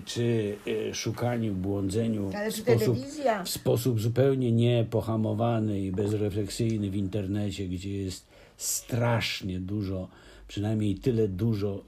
czy 0.06 0.56
e, 0.68 0.94
szukaniu, 0.94 1.54
błądzeniu 1.54 2.32
w 2.50 2.56
sposób, 2.56 2.98
w 3.46 3.50
sposób 3.50 4.02
zupełnie 4.02 4.52
niepohamowany 4.52 5.82
i 5.82 5.92
bezrefleksyjny 5.92 6.90
w 6.90 6.96
internecie, 6.96 7.68
gdzie 7.68 7.98
jest 7.98 8.28
strasznie 8.58 9.60
dużo, 9.60 10.10
przynajmniej 10.48 10.96
tyle 10.96 11.28
dużo, 11.28 11.84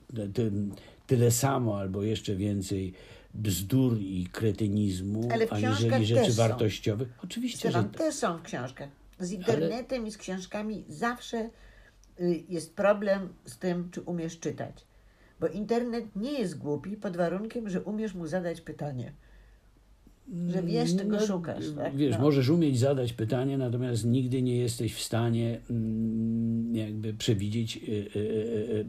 tyle 1.08 1.32
samo 1.32 1.80
albo 1.80 2.04
jeszcze 2.04 2.36
więcej 2.36 2.94
bzdur 3.34 3.98
i 4.00 4.28
kretynizmu, 4.32 5.30
aniżeli 5.50 6.06
rzeczy 6.06 6.34
wartościowych. 6.34 7.08
Oczywiście, 7.24 7.72
że 7.72 7.84
też 7.84 8.16
są 8.16 8.38
w 8.38 8.42
książkach. 8.42 8.90
Z 9.20 9.32
internetem 9.32 10.00
Ale... 10.00 10.08
i 10.08 10.12
z 10.12 10.18
książkami 10.18 10.86
zawsze 10.90 11.50
y, 12.20 12.44
jest 12.50 12.76
problem 12.76 13.30
z 13.46 13.58
tym, 13.58 13.90
czy 13.92 14.02
umiesz 14.02 14.40
czytać. 14.40 14.87
Bo 15.40 15.48
internet 15.48 16.06
nie 16.16 16.40
jest 16.40 16.58
głupi 16.58 16.98
pod 16.98 17.18
warunkiem, 17.18 17.70
że 17.70 17.82
umiesz 17.82 18.14
mu 18.14 18.28
zadać 18.28 18.62
pytanie. 18.62 19.12
Że 20.48 20.64
wiesz, 20.64 20.96
czego 20.96 21.18
no, 21.18 21.26
szukasz. 21.28 21.66
Tak? 21.76 21.96
Wiesz, 21.96 22.16
no. 22.16 22.22
możesz 22.22 22.50
umieć 22.50 22.80
zadać 22.80 23.14
pytanie, 23.14 23.58
natomiast 23.58 24.06
nigdy 24.06 24.42
nie 24.42 24.58
jesteś 24.58 24.94
w 24.96 25.02
stanie 25.02 25.60
mm, 25.70 26.76
jakby 26.76 27.14
przewidzieć 27.14 27.78
y, 27.78 27.92
y, 28.16 28.86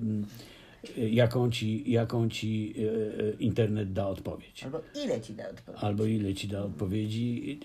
jaką 0.96 1.50
ci, 1.50 1.90
jaką 1.90 2.28
ci 2.28 2.74
e, 2.78 3.24
e, 3.24 3.32
internet 3.32 3.92
da 3.92 4.08
odpowiedź. 4.08 4.64
Albo 4.64 4.80
ile 5.04 5.20
ci 5.20 5.34
da 5.34 5.50
odpowiedzi. 5.50 5.84
Albo 5.84 6.04
ile 6.04 6.34
ci 6.34 6.48
da 6.48 6.64
odpowiedzi. 6.64 7.60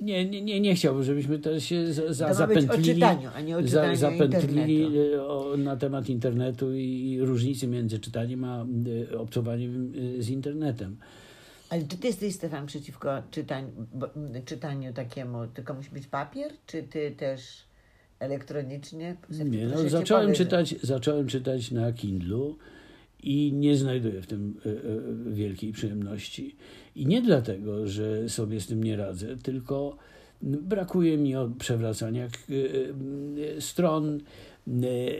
Nie, 0.00 0.24
nie, 0.24 0.42
nie, 0.42 0.60
nie 0.60 0.74
chciałbym, 0.74 1.04
żebyśmy 1.04 1.38
teraz 1.38 1.62
się 1.62 1.92
za, 1.92 2.12
za, 2.12 2.34
zapętlili, 2.34 2.94
czytaniu, 2.94 3.30
za, 3.64 3.96
zapętlili 3.96 4.88
o, 5.14 5.56
na 5.56 5.76
temat 5.76 6.08
internetu 6.08 6.74
i, 6.74 7.10
i 7.10 7.20
różnicy 7.20 7.66
między 7.66 7.98
czytaniem 7.98 8.44
a 8.44 8.66
e, 9.12 9.18
obcowaniem 9.18 9.92
z 10.18 10.28
internetem. 10.28 10.96
Ale 11.70 11.82
czy 11.82 11.96
ty 11.96 12.06
jesteś, 12.06 12.34
Stefan, 12.34 12.66
przeciwko 12.66 13.22
czytań, 13.30 13.72
czytaniu 14.44 14.92
takiemu, 14.92 15.46
tylko 15.46 15.74
musi 15.74 15.90
być 15.90 16.06
papier, 16.06 16.52
czy 16.66 16.82
ty 16.82 17.10
też 17.10 17.69
elektronicznie? 18.20 19.16
Nie, 19.44 19.66
no, 19.66 19.88
zacząłem, 19.88 20.32
czytać, 20.32 20.74
zacząłem 20.82 21.26
czytać 21.26 21.70
na 21.70 21.92
Kindlu 21.92 22.58
i 23.22 23.52
nie 23.52 23.76
znajduję 23.76 24.22
w 24.22 24.26
tym 24.26 24.60
e, 24.66 24.70
e, 24.70 25.34
wielkiej 25.34 25.72
przyjemności. 25.72 26.56
I 26.96 27.06
nie 27.06 27.22
dlatego, 27.22 27.86
że 27.86 28.28
sobie 28.28 28.60
z 28.60 28.66
tym 28.66 28.84
nie 28.84 28.96
radzę, 28.96 29.36
tylko 29.36 29.96
brakuje 30.42 31.18
mi 31.18 31.36
od 31.36 31.56
przewracania 31.56 32.24
e, 32.24 33.60
stron, 33.60 34.20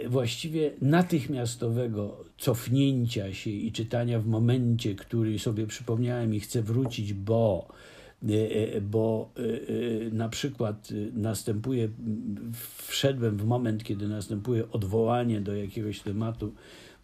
właściwie 0.08 0.70
natychmiastowego 0.82 2.24
cofnięcia 2.38 3.32
się 3.32 3.50
i 3.50 3.72
czytania 3.72 4.20
w 4.20 4.26
momencie, 4.26 4.94
który 4.94 5.38
sobie 5.38 5.66
przypomniałem 5.66 6.34
i 6.34 6.40
chcę 6.40 6.62
wrócić, 6.62 7.14
bo 7.14 7.68
bo 8.82 9.30
e, 9.36 10.10
na 10.10 10.28
przykład 10.28 10.88
następuje, 11.12 11.88
wszedłem 12.86 13.36
w 13.36 13.44
moment, 13.44 13.84
kiedy 13.84 14.08
następuje 14.08 14.70
odwołanie 14.70 15.40
do 15.40 15.56
jakiegoś 15.56 16.00
tematu, 16.00 16.54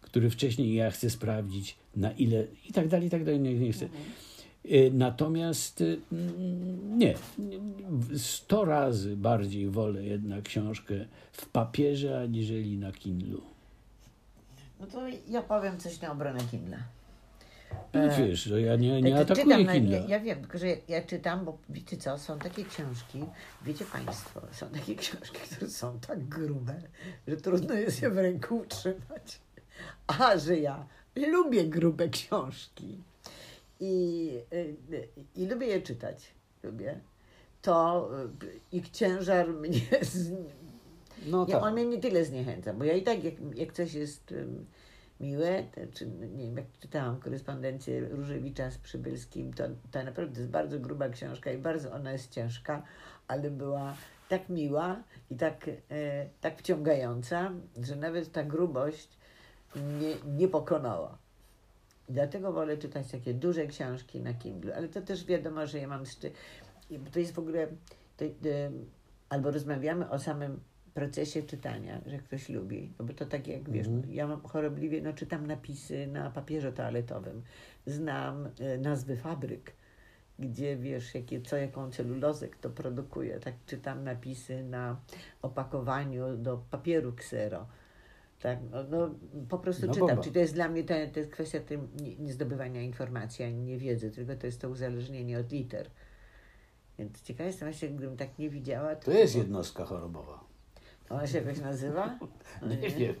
który 0.01 0.29
wcześniej 0.29 0.73
ja 0.73 0.91
chcę 0.91 1.09
sprawdzić, 1.09 1.77
na 1.95 2.11
ile 2.11 2.47
i 2.69 2.73
tak 2.73 2.87
dalej, 2.87 3.07
i 3.07 3.09
tak 3.09 3.23
dalej, 3.23 3.39
nie, 3.39 3.53
nie 3.53 3.71
chcę. 3.71 3.89
Natomiast 4.91 5.83
nie, 6.97 7.15
sto 8.17 8.65
razy 8.65 9.17
bardziej 9.17 9.69
wolę 9.69 10.03
jednak 10.03 10.43
książkę 10.43 11.05
w 11.31 11.49
papierze, 11.49 12.19
aniżeli 12.19 12.77
na 12.77 12.91
Kindlu. 12.91 13.41
No 14.79 14.87
to 14.87 15.01
ja 15.29 15.41
powiem 15.41 15.77
coś 15.77 16.01
na 16.01 16.11
obronę 16.11 16.39
Kindla. 16.51 16.77
No 17.93 18.17
wiesz, 18.17 18.43
że 18.43 18.61
ja 18.61 18.75
nie, 18.75 19.01
nie 19.01 19.19
atakuję 19.19 19.57
czytam. 19.57 19.87
Ja, 19.87 19.99
ja, 20.07 20.19
wiem, 20.19 20.41
tylko 20.41 20.57
że 20.57 20.67
ja, 20.67 20.75
ja, 20.87 21.01
czytam, 21.01 21.45
bo 21.45 21.57
wiecie 21.69 21.97
co, 21.97 22.17
są 22.17 22.39
takie 22.39 22.65
książki, 22.65 23.25
wiecie 23.61 23.85
Państwo, 23.85 24.41
są 24.51 24.69
takie 24.69 24.95
książki, 24.95 25.39
które 25.39 25.69
są 25.69 25.99
tak 25.99 26.23
grube, 26.23 26.75
że 27.27 27.37
trudno 27.37 27.73
jest 27.73 28.01
je 28.01 28.09
w 28.09 28.17
ręku 28.17 28.57
utrzymać. 28.57 29.39
A, 30.07 30.37
że 30.37 30.57
ja 30.57 30.87
lubię 31.15 31.65
grube 31.65 32.09
książki 32.09 32.97
i, 33.79 34.31
i, 35.35 35.41
i 35.41 35.47
lubię 35.47 35.67
je 35.67 35.81
czytać, 35.81 36.31
lubię, 36.63 36.99
to 37.61 38.09
ich 38.71 38.89
ciężar 38.89 39.49
mnie... 39.49 39.79
Z, 40.01 40.31
no 41.25 41.45
tak. 41.45 41.53
ja, 41.53 41.61
on 41.61 41.73
mnie 41.73 41.85
nie 41.85 41.99
tyle 41.99 42.25
zniechęca, 42.25 42.73
bo 42.73 42.83
ja 42.83 42.93
i 42.93 43.03
tak, 43.03 43.23
jak, 43.23 43.33
jak 43.55 43.73
coś 43.73 43.93
jest 43.93 44.33
miłe, 45.19 45.63
czy 45.93 46.07
nie 46.07 46.45
wiem, 46.45 46.57
jak 46.57 46.65
czytałam 46.79 47.19
korespondencję 47.19 47.99
Różewicza 47.99 48.71
z 48.71 48.77
Przybylskim, 48.77 49.53
to, 49.53 49.63
to 49.91 50.03
naprawdę 50.03 50.39
jest 50.39 50.51
bardzo 50.51 50.79
gruba 50.79 51.09
książka 51.09 51.51
i 51.51 51.57
bardzo 51.57 51.91
ona 51.91 52.11
jest 52.11 52.31
ciężka, 52.31 52.83
ale 53.27 53.51
była 53.51 53.95
tak 54.29 54.49
miła 54.49 55.03
i 55.31 55.35
tak, 55.35 55.69
e, 55.89 56.29
tak 56.41 56.59
wciągająca, 56.59 57.51
że 57.81 57.95
nawet 57.95 58.31
ta 58.31 58.43
grubość 58.43 59.09
nie, 59.75 60.31
nie 60.37 60.47
pokonała. 60.47 61.17
Dlatego 62.09 62.53
wolę 62.53 62.77
czytać 62.77 63.11
takie 63.11 63.33
duże 63.33 63.67
książki 63.67 64.21
na 64.21 64.33
Kindle, 64.33 64.75
ale 64.75 64.87
to 64.87 65.01
też 65.01 65.25
wiadomo, 65.25 65.67
że 65.67 65.77
ja 65.77 65.87
mam... 65.87 66.05
Szczy... 66.05 66.31
To 67.11 67.19
jest 67.19 67.33
w 67.33 67.39
ogóle... 67.39 67.67
To, 68.17 68.25
to, 68.25 68.49
albo 69.29 69.51
rozmawiamy 69.51 70.09
o 70.09 70.19
samym 70.19 70.59
procesie 70.97 71.43
czytania, 71.43 72.01
że 72.05 72.17
ktoś 72.17 72.49
lubi, 72.49 72.93
no 72.99 73.05
bo 73.05 73.13
to 73.13 73.25
tak 73.25 73.47
jak 73.47 73.69
wiesz, 73.69 73.87
Mhm. 73.87 74.13
ja 74.13 74.27
mam 74.27 74.41
chorobliwie, 74.41 75.01
no 75.01 75.13
czytam 75.13 75.47
napisy 75.47 76.07
na 76.07 76.31
papierze 76.31 76.71
toaletowym, 76.73 77.41
znam 77.85 78.49
e, 78.59 78.77
nazwy 78.77 79.15
fabryk, 79.17 79.73
gdzie 80.39 80.77
wiesz, 80.77 81.15
jakie, 81.15 81.41
co 81.41 81.57
jaką 81.57 81.91
celulozę 81.91 82.47
kto 82.47 82.69
produkuje, 82.69 83.39
tak 83.39 83.53
czytam 83.65 84.03
napisy 84.03 84.63
na 84.63 84.99
opakowaniu 85.41 86.37
do 86.37 86.57
papieru 86.71 87.13
ksero. 87.13 87.67
Tak, 88.39 88.59
no, 88.71 88.83
no 88.83 89.15
po 89.49 89.57
prostu 89.57 89.87
No 89.87 89.93
czytam. 89.93 90.07
bomba. 90.07 90.23
Czyli 90.23 90.33
to 90.33 90.39
jest 90.39 90.53
dla 90.53 90.69
mnie 90.69 90.83
to, 90.83 90.93
to 91.13 91.19
jest 91.19 91.31
kwestia 91.31 91.59
tym, 91.59 91.87
nie, 92.01 92.15
nie 92.15 92.33
zdobywania 92.33 92.81
informacji, 92.81 93.45
ani 93.45 93.61
nie 93.63 93.77
wiedzy, 93.77 94.11
tylko 94.11 94.35
to 94.35 94.45
jest 94.45 94.61
to 94.61 94.69
uzależnienie 94.69 95.39
od 95.39 95.51
liter. 95.51 95.89
Więc 96.99 97.21
ciekawa 97.21 97.47
jestem 97.47 97.67
właśnie, 97.69 97.89
gdybym 97.89 98.17
tak 98.17 98.39
nie 98.39 98.49
widziała. 98.49 98.95
To 98.95 99.11
jest 99.11 99.35
jednostka 99.35 99.85
chorobowa. 99.85 100.46
Ona 101.09 101.27
się 101.27 101.37
jakoś 101.37 101.59
nazywa? 101.59 102.19
No 102.61 102.67
Nie 102.67 102.89
wiem. 102.89 103.15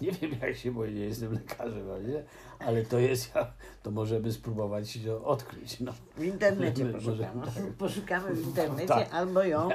Nie 0.00 0.12
wiem 0.12 0.30
jak 0.42 0.56
się, 0.56 0.70
bo 0.72 0.86
nie 0.86 0.92
jestem 1.00 1.32
lekarzem, 1.32 1.90
ale, 1.90 2.04
nie? 2.04 2.22
ale 2.58 2.82
to 2.82 2.98
jest, 2.98 3.34
ja- 3.34 3.52
to 3.82 3.90
możemy 3.90 4.32
spróbować 4.32 4.98
to 5.06 5.24
odkryć. 5.24 5.80
No. 5.80 5.92
W 6.16 6.24
internecie 6.24 6.84
Może- 6.84 6.98
poszukamy. 6.98 7.46
tak. 7.46 7.72
Poszukamy 7.78 8.34
w 8.34 8.46
internecie 8.46 8.88
Tak. 8.88 9.14
albo 9.14 9.42
ją 9.42 9.68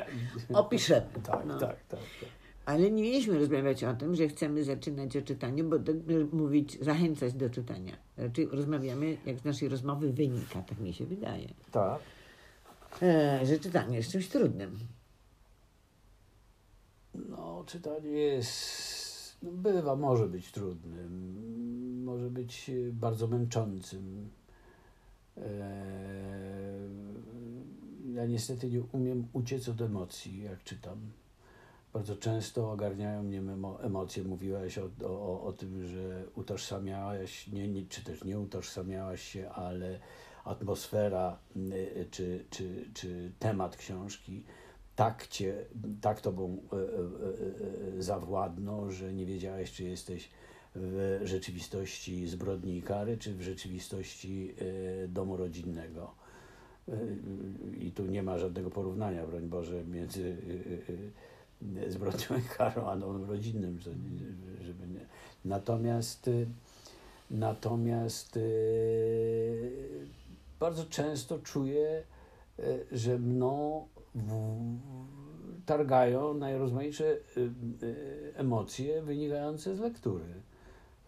opiszemy. 0.53 1.07
Tak, 1.23 1.45
No. 1.45 1.59
tak, 1.59 1.69
tak. 1.87 1.99
tak. 2.19 2.29
Ale 2.65 2.91
nie 2.91 3.03
mieliśmy 3.03 3.39
rozmawiać 3.39 3.83
o 3.83 3.93
tym, 3.93 4.15
że 4.15 4.27
chcemy 4.27 4.63
zaczynać 4.63 5.17
o 5.17 5.21
czytaniu, 5.21 5.69
bo 5.69 5.79
tak, 5.79 5.95
mówić, 6.31 6.77
zachęcać 6.81 7.33
do 7.33 7.49
czytania. 7.49 7.93
Raczej 8.17 8.47
rozmawiamy, 8.51 9.17
jak 9.25 9.39
z 9.39 9.43
naszej 9.45 9.69
rozmowy 9.69 10.13
wynika, 10.13 10.61
tak 10.61 10.79
mi 10.79 10.93
się 10.93 11.05
wydaje, 11.05 11.47
tak. 11.71 11.99
e, 13.01 13.39
że 13.45 13.59
czytanie 13.59 13.97
jest 13.97 14.11
czymś 14.11 14.27
trudnym. 14.27 14.79
No, 17.15 17.63
czytanie 17.67 18.09
jest, 18.09 19.37
no, 19.43 19.51
bywa, 19.51 19.95
może 19.95 20.27
być 20.27 20.51
trudnym, 20.51 22.03
może 22.03 22.29
być 22.29 22.69
e, 22.69 22.73
bardzo 22.91 23.27
męczącym. 23.27 24.29
Eee, 25.37 25.43
Ja 28.15 28.25
niestety 28.25 28.69
nie 28.69 28.81
umiem 28.91 29.27
uciec 29.33 29.69
od 29.69 29.81
emocji, 29.81 30.43
jak 30.43 30.63
czytam. 30.63 30.97
Bardzo 31.93 32.15
często 32.15 32.71
ogarniają 32.71 33.23
mnie 33.23 33.41
emo- 33.41 33.79
emocje. 33.85 34.23
Mówiłaś 34.23 34.77
o, 34.77 34.89
o, 35.05 35.43
o 35.43 35.53
tym, 35.53 35.87
że 35.87 36.23
utożsamiałaś, 36.35 37.47
nie, 37.47 37.67
nie, 37.67 37.85
czy 37.85 38.03
też 38.03 38.23
nie 38.23 38.39
utożsamiałaś 38.39 39.21
się, 39.21 39.49
ale 39.49 39.99
atmosfera 40.45 41.37
y, 41.57 42.07
czy, 42.11 42.45
czy, 42.49 42.85
czy 42.93 43.31
temat 43.39 43.77
książki 43.77 44.43
tak 44.95 45.27
cię, 45.27 45.65
tak 46.01 46.21
tobą 46.21 46.57
e, 46.73 46.75
e, 46.75 47.97
e, 47.97 48.01
zawładnął, 48.01 48.91
że 48.91 49.13
nie 49.13 49.25
wiedziałeś, 49.25 49.71
czy 49.71 49.83
jesteś 49.83 50.29
w 50.75 51.21
rzeczywistości 51.23 52.27
zbrodni 52.27 52.77
i 52.77 52.81
kary, 52.81 53.17
czy 53.17 53.33
w 53.33 53.41
rzeczywistości 53.41 54.55
domu 55.07 55.37
rodzinnego. 55.37 56.15
I 57.79 57.91
tu 57.91 58.05
nie 58.05 58.23
ma 58.23 58.37
żadnego 58.37 58.69
porównania, 58.69 59.27
broń 59.27 59.47
Boże, 59.47 59.83
między 59.83 60.37
zbrodnią 61.87 62.37
i 62.37 62.41
karą, 62.57 62.87
a 62.87 62.97
domem 62.97 63.29
rodzinnym. 63.29 63.79
Żeby 64.61 64.87
nie. 64.87 65.05
Natomiast, 65.45 66.29
natomiast 67.31 68.39
bardzo 70.59 70.85
często 70.85 71.39
czuję, 71.39 72.03
że 72.91 73.19
mną 73.19 73.87
targają 75.65 76.33
najrozmaitsze 76.33 77.05
e, 77.05 77.15
e, 77.15 78.37
emocje 78.37 79.01
wynikające 79.01 79.75
z 79.75 79.79
lektury. 79.79 80.25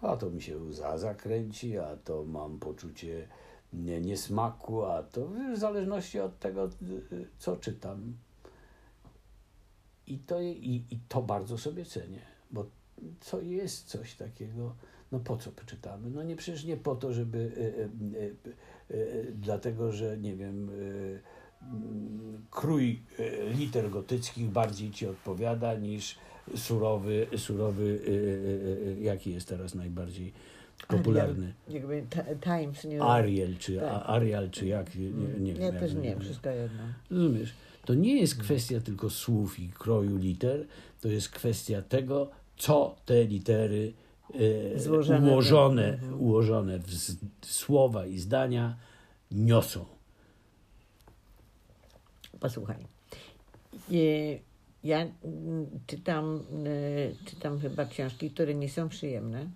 A 0.02 0.18
to 0.18 0.30
mi 0.30 0.42
się 0.42 0.58
łza 0.58 0.98
zakręci, 0.98 1.78
a 1.78 1.98
to 2.04 2.24
mam 2.24 2.60
poczucie 2.60 3.28
nie, 3.74 4.02
niesmaku, 4.02 4.86
a 4.86 5.04
to 5.04 5.28
w 5.56 5.58
zależności 5.58 6.20
od 6.20 6.40
tego, 6.40 6.66
e, 6.66 6.70
co 7.38 7.58
czytam. 7.58 8.14
I 10.08 10.18
to, 10.18 10.42
i, 10.42 10.86
I 10.92 11.00
to 11.08 11.22
bardzo 11.22 11.58
sobie 11.58 11.86
cenię, 11.86 12.22
bo 12.52 12.66
to 13.32 13.42
jest 13.42 13.88
coś 13.88 14.16
takiego, 14.16 14.76
no 15.12 15.20
po 15.20 15.38
co 15.38 15.52
czytamy? 15.66 16.10
No 16.10 16.24
nie 16.24 16.36
przecież 16.36 16.66
nie 16.66 16.78
po 16.78 16.96
to, 16.96 17.14
żeby 17.14 17.52
dlatego, 19.34 19.92
że 19.92 20.18
nie 20.18 20.36
wiem, 20.36 20.72
krój 22.52 23.00
e, 23.20 23.54
liter 23.54 23.90
gotyckich 23.90 24.48
bardziej 24.50 24.92
ci 24.92 25.08
odpowiada 25.08 25.74
niż 25.76 26.16
surowy, 26.56 27.28
surowy 27.38 28.00
e, 28.08 28.98
e, 28.98 29.02
jaki 29.02 29.34
jest 29.34 29.48
teraz 29.48 29.76
najbardziej 29.76 30.34
popularny? 30.88 31.54
Jakby 31.70 32.04
t- 32.10 32.36
Times 32.44 32.84
nie 32.84 33.02
Ariel, 33.04 33.58
czy 33.58 33.78
Tak. 33.78 34.04
Arial, 34.06 34.50
czy 34.50 34.66
jak, 34.68 34.96
nie, 34.96 35.10
nie, 35.10 35.40
nie 35.40 35.52
Ja 35.52 35.72
wiem. 35.72 35.80
też 35.80 35.94
jak- 35.94 36.04
nie, 36.04 36.20
wszystko 36.20 36.50
jedno. 36.50 36.84
Rozumiesz? 37.12 37.54
To 37.86 37.94
nie 37.94 38.20
jest 38.22 38.36
kwestia 38.38 38.80
tylko 38.80 39.10
słów 39.10 39.60
i 39.60 39.70
kroju 39.70 40.18
liter, 40.18 40.66
to 41.02 41.08
jest 41.08 41.30
kwestia 41.30 41.82
tego, 41.82 42.30
co 42.58 42.96
te 43.06 43.24
litery 43.26 43.94
e, 44.76 44.80
Złożone 44.80 45.32
ułożone, 45.32 45.92
w- 45.92 46.04
mhm. 46.04 46.22
ułożone 46.22 46.80
w 46.80 46.94
z, 46.94 47.16
słowa 47.42 48.06
i 48.06 48.18
zdania 48.20 48.76
niosą. 49.32 49.86
Posłuchaj. 52.46 52.88
Ja 54.84 54.98
mm, 55.00 55.80
czytam, 55.88 56.44
e, 56.66 57.26
czytam 57.26 57.60
chyba 57.60 57.86
książki, 57.86 58.32
które 58.32 58.56
nie 58.56 58.70
są 58.70 58.90
przyjemne. 58.90 59.50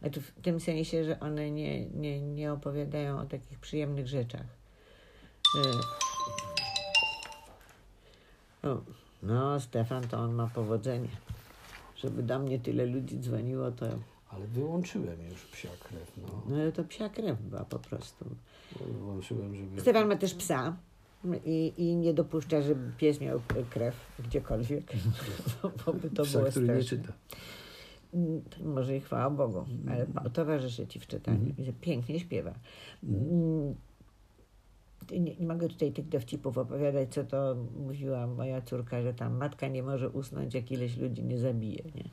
Znaczy 0.00 0.20
w 0.20 0.32
tym 0.42 0.60
sensie, 0.60 1.04
że 1.04 1.20
one 1.20 1.50
nie, 1.50 1.86
nie, 1.86 2.20
nie 2.20 2.52
opowiadają 2.52 3.18
o 3.18 3.24
takich 3.24 3.58
przyjemnych 3.58 4.08
rzeczach. 4.08 4.46
E, 8.62 8.68
O, 8.68 8.80
no, 9.22 9.60
Stefan 9.60 10.08
to 10.08 10.18
on 10.18 10.34
ma 10.34 10.46
powodzenie. 10.46 11.08
Żeby 11.96 12.22
do 12.22 12.38
mnie 12.38 12.58
tyle 12.58 12.86
ludzi 12.86 13.20
dzwoniło, 13.20 13.70
to 13.70 13.86
Ale 14.30 14.46
wyłączyłem 14.46 15.24
już 15.30 15.44
psia 15.46 15.68
krew. 15.68 16.12
No. 16.16 16.42
no, 16.56 16.72
to 16.72 16.84
psia 16.84 17.08
krew 17.08 17.40
była 17.40 17.64
po 17.64 17.78
prostu. 17.78 18.24
Wyłączyłem, 18.80 19.54
żeby... 19.54 19.80
Stefan 19.80 20.08
ma 20.08 20.16
też 20.16 20.34
psa 20.34 20.76
i, 21.44 21.72
i 21.76 21.96
nie 21.96 22.14
dopuszcza, 22.14 22.62
żeby 22.62 22.92
pies 22.98 23.20
miał 23.20 23.40
krew 23.70 23.94
gdziekolwiek, 24.26 24.92
bo, 25.62 25.70
bo 25.86 25.92
by 25.92 26.10
to 26.10 26.22
Psa, 26.22 26.38
było 26.38 26.50
który 26.50 26.68
nie 26.68 26.82
czyta. 26.84 27.12
Mm, 28.14 28.42
Może 28.64 28.96
i 28.96 29.00
chwała 29.00 29.30
Bogu, 29.30 29.64
ale 29.90 30.06
pa- 30.06 30.30
towarzyszy 30.30 30.86
ci 30.86 31.00
w 31.00 31.06
czytaniu. 31.06 31.38
Mhm. 31.38 31.56
I 31.58 31.64
że 31.64 31.72
Pięknie 31.72 32.20
śpiewa. 32.20 32.54
Mm, 33.02 33.74
Nie, 35.12 35.36
nie 35.36 35.46
mogę 35.46 35.68
tutaj 35.68 35.92
tych 35.92 36.08
dowcipów 36.08 36.58
opowiadać, 36.58 37.12
co 37.14 37.24
to 37.24 37.56
mówiła 37.76 38.26
moja 38.26 38.60
córka, 38.60 39.02
że 39.02 39.14
tam 39.14 39.36
matka 39.36 39.68
nie 39.68 39.82
może 39.82 40.08
usnąć, 40.10 40.54
jak 40.54 40.72
ileś 40.72 40.96
ludzi 40.96 41.24
nie 41.24 41.38
zabije. 41.38 41.82
Nie? 41.94 42.04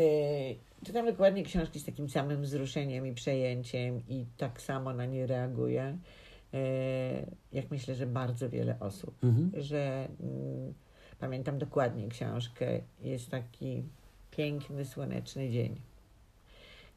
Yy, 0.00 0.56
Czytam 0.86 1.06
dokładnie 1.06 1.42
książki 1.42 1.80
z 1.80 1.84
takim 1.84 2.08
samym 2.10 2.42
wzruszeniem 2.42 3.06
i 3.06 3.12
przejęciem 3.14 4.00
i 4.08 4.24
tak 4.36 4.60
samo 4.62 4.92
na 4.92 5.06
nie 5.06 5.26
reaguję, 5.26 5.98
yy, 5.98 6.21
jak 7.52 7.70
myślę, 7.70 7.94
że 7.94 8.06
bardzo 8.06 8.50
wiele 8.50 8.80
osób 8.80 9.24
Mhm. 9.24 9.62
że 9.62 10.08
mm, 10.20 10.74
pamiętam 11.18 11.58
dokładnie 11.58 12.08
książkę. 12.08 12.80
Jest 13.00 13.30
taki 13.30 13.82
piękny, 14.30 14.84
słoneczny 14.84 15.50
dzień. 15.50 15.80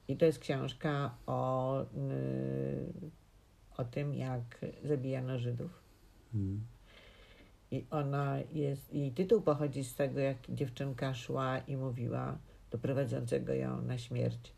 I 0.07 0.17
to 0.17 0.25
jest 0.25 0.39
książka 0.39 1.15
o, 1.25 1.81
y, 1.81 1.85
o 3.77 3.83
tym, 3.83 4.13
jak 4.13 4.65
zabijano 4.83 5.39
Żydów. 5.39 5.71
Mhm. 6.33 6.61
I 7.71 7.85
ona 7.91 8.37
jest, 8.53 8.93
jej 8.93 9.11
tytuł 9.11 9.41
pochodzi 9.41 9.83
z 9.83 9.95
tego, 9.95 10.19
jak 10.19 10.37
dziewczynka 10.49 11.13
szła 11.13 11.57
i 11.57 11.77
mówiła 11.77 12.37
do 12.71 12.77
prowadzącego 12.77 13.53
ją 13.53 13.81
na 13.81 13.97
śmierć 13.97 14.53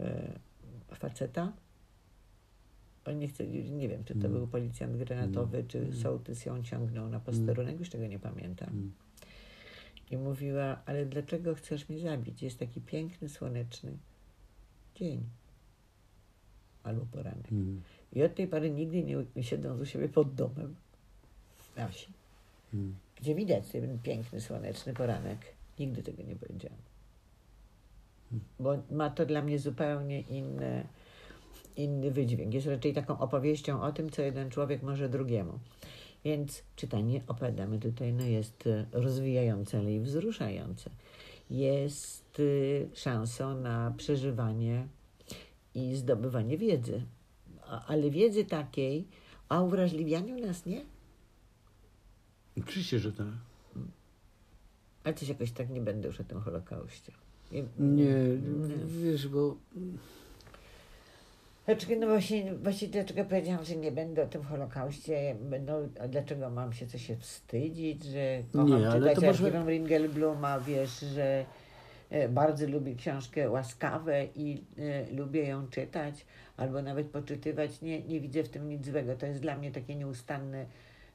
y, 0.00 0.04
faceta. 0.94 1.52
Nie, 3.12 3.28
chce, 3.28 3.46
nie 3.46 3.88
wiem, 3.88 4.04
czy 4.04 4.14
to 4.14 4.20
Mm. 4.26 4.32
był 4.32 4.46
policjant 4.46 4.96
granatowy, 4.96 5.64
czy 5.68 5.78
Mm. 5.78 5.96
sołtys 5.96 6.46
ją 6.46 6.62
ciągnął 6.62 7.08
na 7.08 7.20
posterunek, 7.20 7.78
już 7.78 7.90
tego 7.90 8.06
nie 8.06 8.18
pamiętam. 8.18 8.68
Mm. 8.68 8.92
I 10.10 10.16
mówiła, 10.16 10.80
ale 10.86 11.06
dlaczego 11.06 11.54
chcesz 11.54 11.88
mnie 11.88 11.98
zabić? 12.00 12.42
Jest 12.42 12.58
taki 12.58 12.80
piękny, 12.80 13.28
słoneczny 13.28 13.92
dzień. 14.94 15.22
Albo 16.82 17.06
poranek. 17.06 17.48
I 18.12 18.22
od 18.22 18.34
tej 18.34 18.46
pory 18.48 18.70
nigdy 18.70 19.02
nie 19.36 19.42
siedzą 19.44 19.78
u 19.80 19.84
siebie 19.86 20.08
pod 20.08 20.34
domem 20.34 20.74
na 21.76 21.88
wsi, 21.88 22.06
gdzie 23.20 23.34
widać 23.34 23.68
ten 23.68 23.98
piękny, 23.98 24.40
słoneczny 24.40 24.94
poranek. 24.94 25.38
Nigdy 25.78 26.02
tego 26.02 26.22
nie 26.22 26.36
powiedziałam. 26.36 26.78
Bo 28.60 28.82
ma 28.90 29.10
to 29.10 29.26
dla 29.26 29.42
mnie 29.42 29.58
zupełnie 29.58 30.20
inny, 30.20 30.86
inny 31.76 32.10
wydźwięk. 32.10 32.54
Jest 32.54 32.66
raczej 32.66 32.92
taką 32.92 33.18
opowieścią 33.18 33.82
o 33.82 33.92
tym, 33.92 34.10
co 34.10 34.22
jeden 34.22 34.50
człowiek 34.50 34.82
może 34.82 35.08
drugiemu. 35.08 35.58
Więc 36.24 36.62
czytanie, 36.76 37.20
opowiadamy 37.26 37.78
tutaj, 37.78 38.12
no 38.12 38.24
jest 38.24 38.66
e, 38.66 38.86
rozwijające, 38.92 39.78
ale 39.78 39.92
i 39.92 40.00
wzruszające. 40.00 40.90
Jest 41.50 42.40
y, 42.40 42.88
szansą 42.94 43.60
na 43.60 43.94
przeżywanie 43.96 44.88
i 45.74 45.96
zdobywanie 45.96 46.58
wiedzy. 46.58 47.02
Ale 47.86 48.10
wiedzy 48.10 48.44
takiej, 48.44 49.08
a 49.48 49.62
uwrażliwianiu 49.62 50.46
nas 50.46 50.66
nie? 50.66 50.84
Oczywiście, 52.58 52.98
że 52.98 53.12
tak. 53.12 53.26
Ale 55.04 55.14
coś 55.14 55.28
jakoś 55.28 55.52
tak 55.52 55.70
nie 55.70 55.80
będę 55.80 56.08
już 56.08 56.20
o 56.20 56.24
tym 56.24 56.40
Holokauście. 56.40 57.12
Nie, 57.52 57.64
Nie, 57.78 58.14
wiesz, 58.86 59.28
bo 59.28 59.56
Dlaczego, 61.66 61.94
no 62.00 62.06
właśnie, 62.06 62.54
właśnie 62.54 62.88
dlaczego 62.88 63.24
powiedziałam, 63.24 63.64
że 63.64 63.76
nie 63.76 63.92
będę 63.92 64.22
o 64.22 64.26
tym 64.26 64.42
Holokauście, 64.42 65.36
no, 65.66 65.74
a 66.00 66.08
dlaczego 66.08 66.50
mam 66.50 66.72
się 66.72 66.86
coś 66.86 67.06
się 67.06 67.16
wstydzić, 67.16 68.04
że 68.04 68.42
kocham 68.52 68.80
Nie, 68.80 68.92
czytać 68.92 69.16
może- 69.16 69.28
archiwum 69.28 69.68
Ringelbluma, 69.68 70.60
wiesz, 70.60 71.00
że 71.00 71.44
e, 72.10 72.28
bardzo 72.28 72.66
lubię 72.68 72.94
książkę 72.94 73.50
Łaskawe 73.50 74.26
i 74.34 74.64
e, 74.78 75.12
lubię 75.16 75.42
ją 75.48 75.68
czytać, 75.68 76.26
albo 76.56 76.82
nawet 76.82 77.06
poczytywać, 77.06 77.82
nie, 77.82 78.02
nie 78.02 78.20
widzę 78.20 78.42
w 78.42 78.48
tym 78.48 78.68
nic 78.68 78.86
złego. 78.86 79.16
To 79.16 79.26
jest 79.26 79.40
dla 79.40 79.56
mnie 79.58 79.70
takie 79.72 79.96
nieustanne 79.96 80.66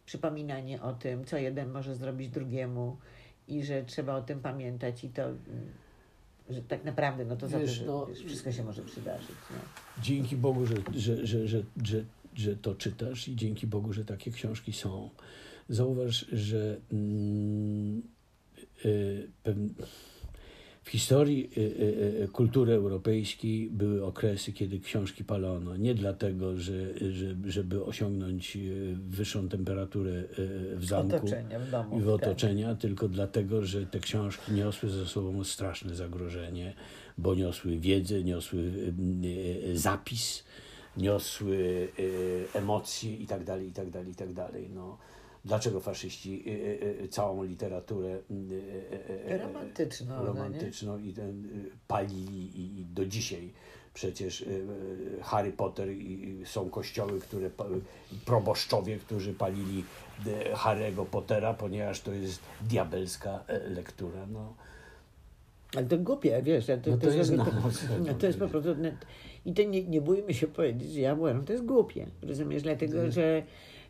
przypominanie 0.05 0.81
o 0.81 0.93
tym, 0.93 1.25
co 1.25 1.37
jeden 1.37 1.71
może 1.71 1.95
zrobić 1.95 2.29
drugiemu 2.29 2.97
i 3.47 3.63
że 3.63 3.83
trzeba 3.83 4.15
o 4.15 4.21
tym 4.21 4.39
pamiętać 4.39 5.03
i 5.03 5.09
to, 5.09 5.23
że 6.53 6.61
tak 6.61 6.83
naprawdę, 6.83 7.25
no 7.25 7.35
to 7.35 7.47
za 7.47 7.57
to, 7.57 7.63
Wiesz, 7.65 7.71
że, 7.71 7.85
no- 7.85 8.05
wiesz, 8.05 8.19
wszystko 8.19 8.51
się 8.51 8.63
może 8.63 8.81
przydarzyć. 8.81 9.29
Nie? 9.29 10.03
dzięki 10.03 10.37
Bogu, 10.37 10.65
że, 10.65 10.75
że, 10.95 11.27
że, 11.27 11.47
że, 11.47 11.63
że, 11.83 12.03
że 12.35 12.55
to 12.55 12.75
czytasz 12.75 13.27
i 13.27 13.35
dzięki 13.35 13.67
Bogu, 13.67 13.93
że 13.93 14.05
takie 14.05 14.31
książki 14.31 14.73
są. 14.73 15.09
Zauważ, 15.69 16.25
że 16.31 16.77
mm, 16.91 18.01
y, 18.85 19.29
pewn- 19.43 19.69
w 20.83 20.89
historii 20.89 21.49
y, 21.57 21.61
y, 21.61 22.23
y, 22.23 22.27
kultury 22.27 22.73
europejskiej 22.73 23.69
były 23.69 24.05
okresy, 24.05 24.53
kiedy 24.53 24.79
książki 24.79 25.23
palono. 25.23 25.77
Nie 25.77 25.95
dlatego, 25.95 26.57
że, 26.57 27.11
że, 27.11 27.35
żeby 27.45 27.85
osiągnąć 27.85 28.57
wyższą 28.93 29.49
temperaturę 29.49 30.23
w 30.75 30.85
zamku 30.85 31.27
w 31.67 31.71
domu. 31.71 31.97
i 31.97 32.01
w 32.01 32.05
tak. 32.05 32.13
otoczenia, 32.13 32.75
tylko 32.75 33.07
dlatego, 33.07 33.65
że 33.65 33.85
te 33.85 33.99
książki 33.99 34.51
niosły 34.51 34.89
ze 34.89 35.05
sobą 35.05 35.43
straszne 35.43 35.95
zagrożenie, 35.95 36.73
bo 37.17 37.35
niosły 37.35 37.77
wiedzę, 37.77 38.23
niosły 38.23 38.71
zapis, 39.73 40.43
niosły 40.97 41.87
emocje 42.53 43.15
i 43.15 43.27
tak 43.27 43.43
dalej, 43.43 43.67
i 43.67 43.73
tak 43.73 43.89
dalej, 43.89 44.11
i 44.11 44.15
tak 44.15 44.33
dalej. 44.33 44.69
No, 44.75 44.97
dlaczego 45.45 45.79
faszyści 45.79 46.43
y, 46.47 46.51
y, 46.51 47.03
y, 47.03 47.07
całą 47.07 47.43
literaturę 47.43 48.19
Romantyczną, 49.41 50.15
no 50.15 50.25
romantyczną 50.25 50.97
i 50.99 51.13
ten, 51.13 51.47
palili 51.87 52.59
i, 52.59 52.79
i 52.79 52.85
do 52.85 53.05
dzisiaj 53.05 53.53
przecież 53.93 54.45
Harry 55.21 55.51
Potter 55.51 55.89
i 55.89 56.41
są 56.45 56.69
kościoły, 56.69 57.19
które 57.19 57.49
proboszczowie, 58.25 58.97
którzy 58.97 59.33
palili 59.33 59.83
Harry'ego 60.53 61.05
Pottera, 61.05 61.53
ponieważ 61.53 62.01
to 62.01 62.13
jest 62.13 62.39
diabelska 62.61 63.43
e, 63.47 63.69
lektura. 63.69 64.25
No. 64.33 64.53
Ale 65.75 65.85
to 65.85 65.97
głupie, 65.97 66.41
wiesz, 66.43 66.65
to, 66.65 66.73
No 66.91 66.97
to 66.97 67.09
jest 67.09 67.31
jakby- 67.31 67.37
na- 67.37 67.61
no, 68.07 68.13
to 68.13 68.25
jest 68.25 68.39
po 68.39 68.47
prostu... 68.47 68.75
no, 68.75 68.89
I 69.45 69.53
to 69.53 69.63
nie, 69.63 69.83
nie 69.83 70.01
bójmy 70.01 70.33
się 70.33 70.47
powiedzieć, 70.47 70.91
że 70.91 70.99
ja 70.99 71.13
uważam, 71.13 71.45
to 71.45 71.53
jest 71.53 71.65
głupie. 71.65 72.07
Rozumiesz? 72.21 72.63
Dlatego, 72.63 73.11
że 73.11 73.43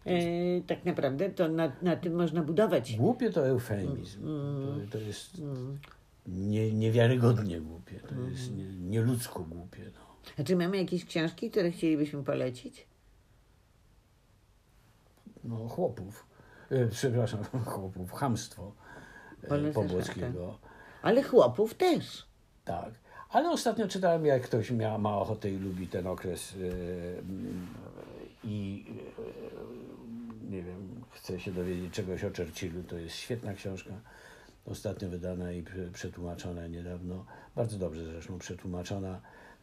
e, 0.06 0.62
tak 0.68 0.86
naprawdę 0.86 1.30
to 1.30 1.48
na, 1.48 1.72
na 1.82 1.96
tym 1.96 2.16
można 2.16 2.44
budować. 2.44 2.96
Głupie 2.96 3.30
to 3.30 3.48
eufemizm. 3.48 4.28
Mm. 4.28 4.88
To, 4.88 4.98
to 4.98 5.04
jest 5.04 5.42
nie, 6.28 6.72
niewiarygodnie 6.72 7.62
głupie. 7.62 8.00
To 8.00 8.30
jest 8.30 8.56
nie, 8.56 8.66
nieludzko 8.76 9.40
głupie. 9.40 9.82
No. 9.94 10.02
A 10.40 10.44
czy 10.44 10.56
mamy 10.56 10.78
jakieś 10.78 11.06
książki, 11.06 11.52
które 11.52 11.72
chcielibyśmy 11.72 12.24
polecić? 12.24 12.92
no, 15.44 15.68
chłopów, 15.68 16.26
e, 16.72 16.88
przepraszam, 16.88 17.44
chłopów, 17.66 18.12
chamstwo 18.12 18.72
e, 19.44 19.72
Pobłockiego. 19.72 20.58
Ale 21.02 21.24
chłopów 21.24 21.74
też. 21.74 22.28
Tak. 22.66 22.92
Ale 23.30 23.50
ostatnio 23.50 23.88
czytałem, 23.88 24.26
jak 24.26 24.42
ktoś 24.42 24.72
mia, 24.72 24.98
ma 24.98 25.18
ochotę 25.18 25.52
i 25.52 25.58
lubi 25.58 25.88
ten 25.88 26.08
okres 26.08 26.54
e, 26.54 27.20
mm, 27.20 27.68
i 28.44 28.86
nie 30.52 30.64
wiem, 30.64 31.02
chce 31.12 31.40
się 31.40 31.52
dowiedzieć 31.52 31.94
czegoś 31.94 32.24
o 32.24 32.28
Churchillu, 32.38 32.84
to 32.84 32.98
jest 32.98 33.16
świetna 33.16 33.54
książka. 33.54 33.92
Ostatnio 34.66 35.10
wydana 35.10 35.52
i 35.52 35.64
prze- 35.64 35.92
przetłumaczona 35.94 36.68
niedawno. 36.68 37.26
Bardzo 37.56 37.78
dobrze 37.78 38.06
zresztą 38.06 38.40
przetłumaczona. 38.40 39.22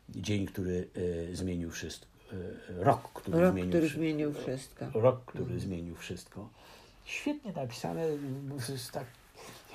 Dzień, 0.09 0.47
który 0.47 0.89
e, 1.33 1.37
zmienił 1.37 1.71
wszystko. 1.71 2.07
E, 2.81 2.85
rok, 2.85 3.13
który 3.15 3.41
Rok, 3.41 3.53
zmienił 3.53 3.71
który 3.71 3.83
wszystko. 3.83 4.01
zmienił 4.01 4.33
wszystko. 4.33 4.87
Rok, 4.95 5.25
który 5.25 5.61
zmienił 5.61 5.95
wszystko. 5.97 6.49
Świetnie 7.05 7.53
napisane. 7.53 8.07
jest 8.69 8.93
tak, 8.93 9.05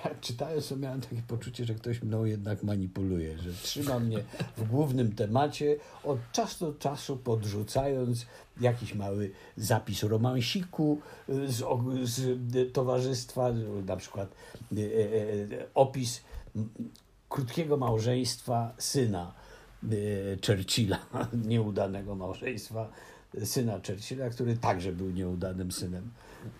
jak 0.06 0.20
czytając, 0.20 0.70
to 0.70 0.76
miałem 0.76 1.02
takie 1.02 1.22
poczucie, 1.28 1.66
że 1.66 1.74
ktoś 1.74 2.02
mną 2.02 2.26
jednak 2.26 2.64
manipuluje, 2.64 3.38
że 3.38 3.54
trzyma 3.54 4.00
mnie 4.00 4.24
w 4.58 4.68
głównym 4.70 5.16
temacie, 5.16 5.76
od 6.04 6.20
czasu 6.32 6.66
do 6.72 6.80
czasu 6.80 7.18
podrzucając 7.18 8.26
jakiś 8.62 8.96
mały 8.96 9.32
zapis 9.58 10.04
romansiku 10.04 11.02
y, 11.30 11.52
z, 11.52 11.64
z 12.04 12.20
y, 12.56 12.66
towarzystwa, 12.66 13.52
na 13.86 13.96
przykład 13.96 14.36
y, 14.78 15.66
opis 15.74 16.22
m, 16.56 16.70
krótkiego 17.30 17.78
małżeństwa 17.78 18.74
syna 18.78 19.34
Churchilla, 20.46 21.06
nieudanego 21.48 22.16
małżeństwa 22.16 22.90
syna 23.44 23.80
Churchilla, 23.88 24.30
który 24.30 24.58
także 24.58 24.92
był 24.92 25.10
nieudanym 25.10 25.72
synem, 25.72 26.12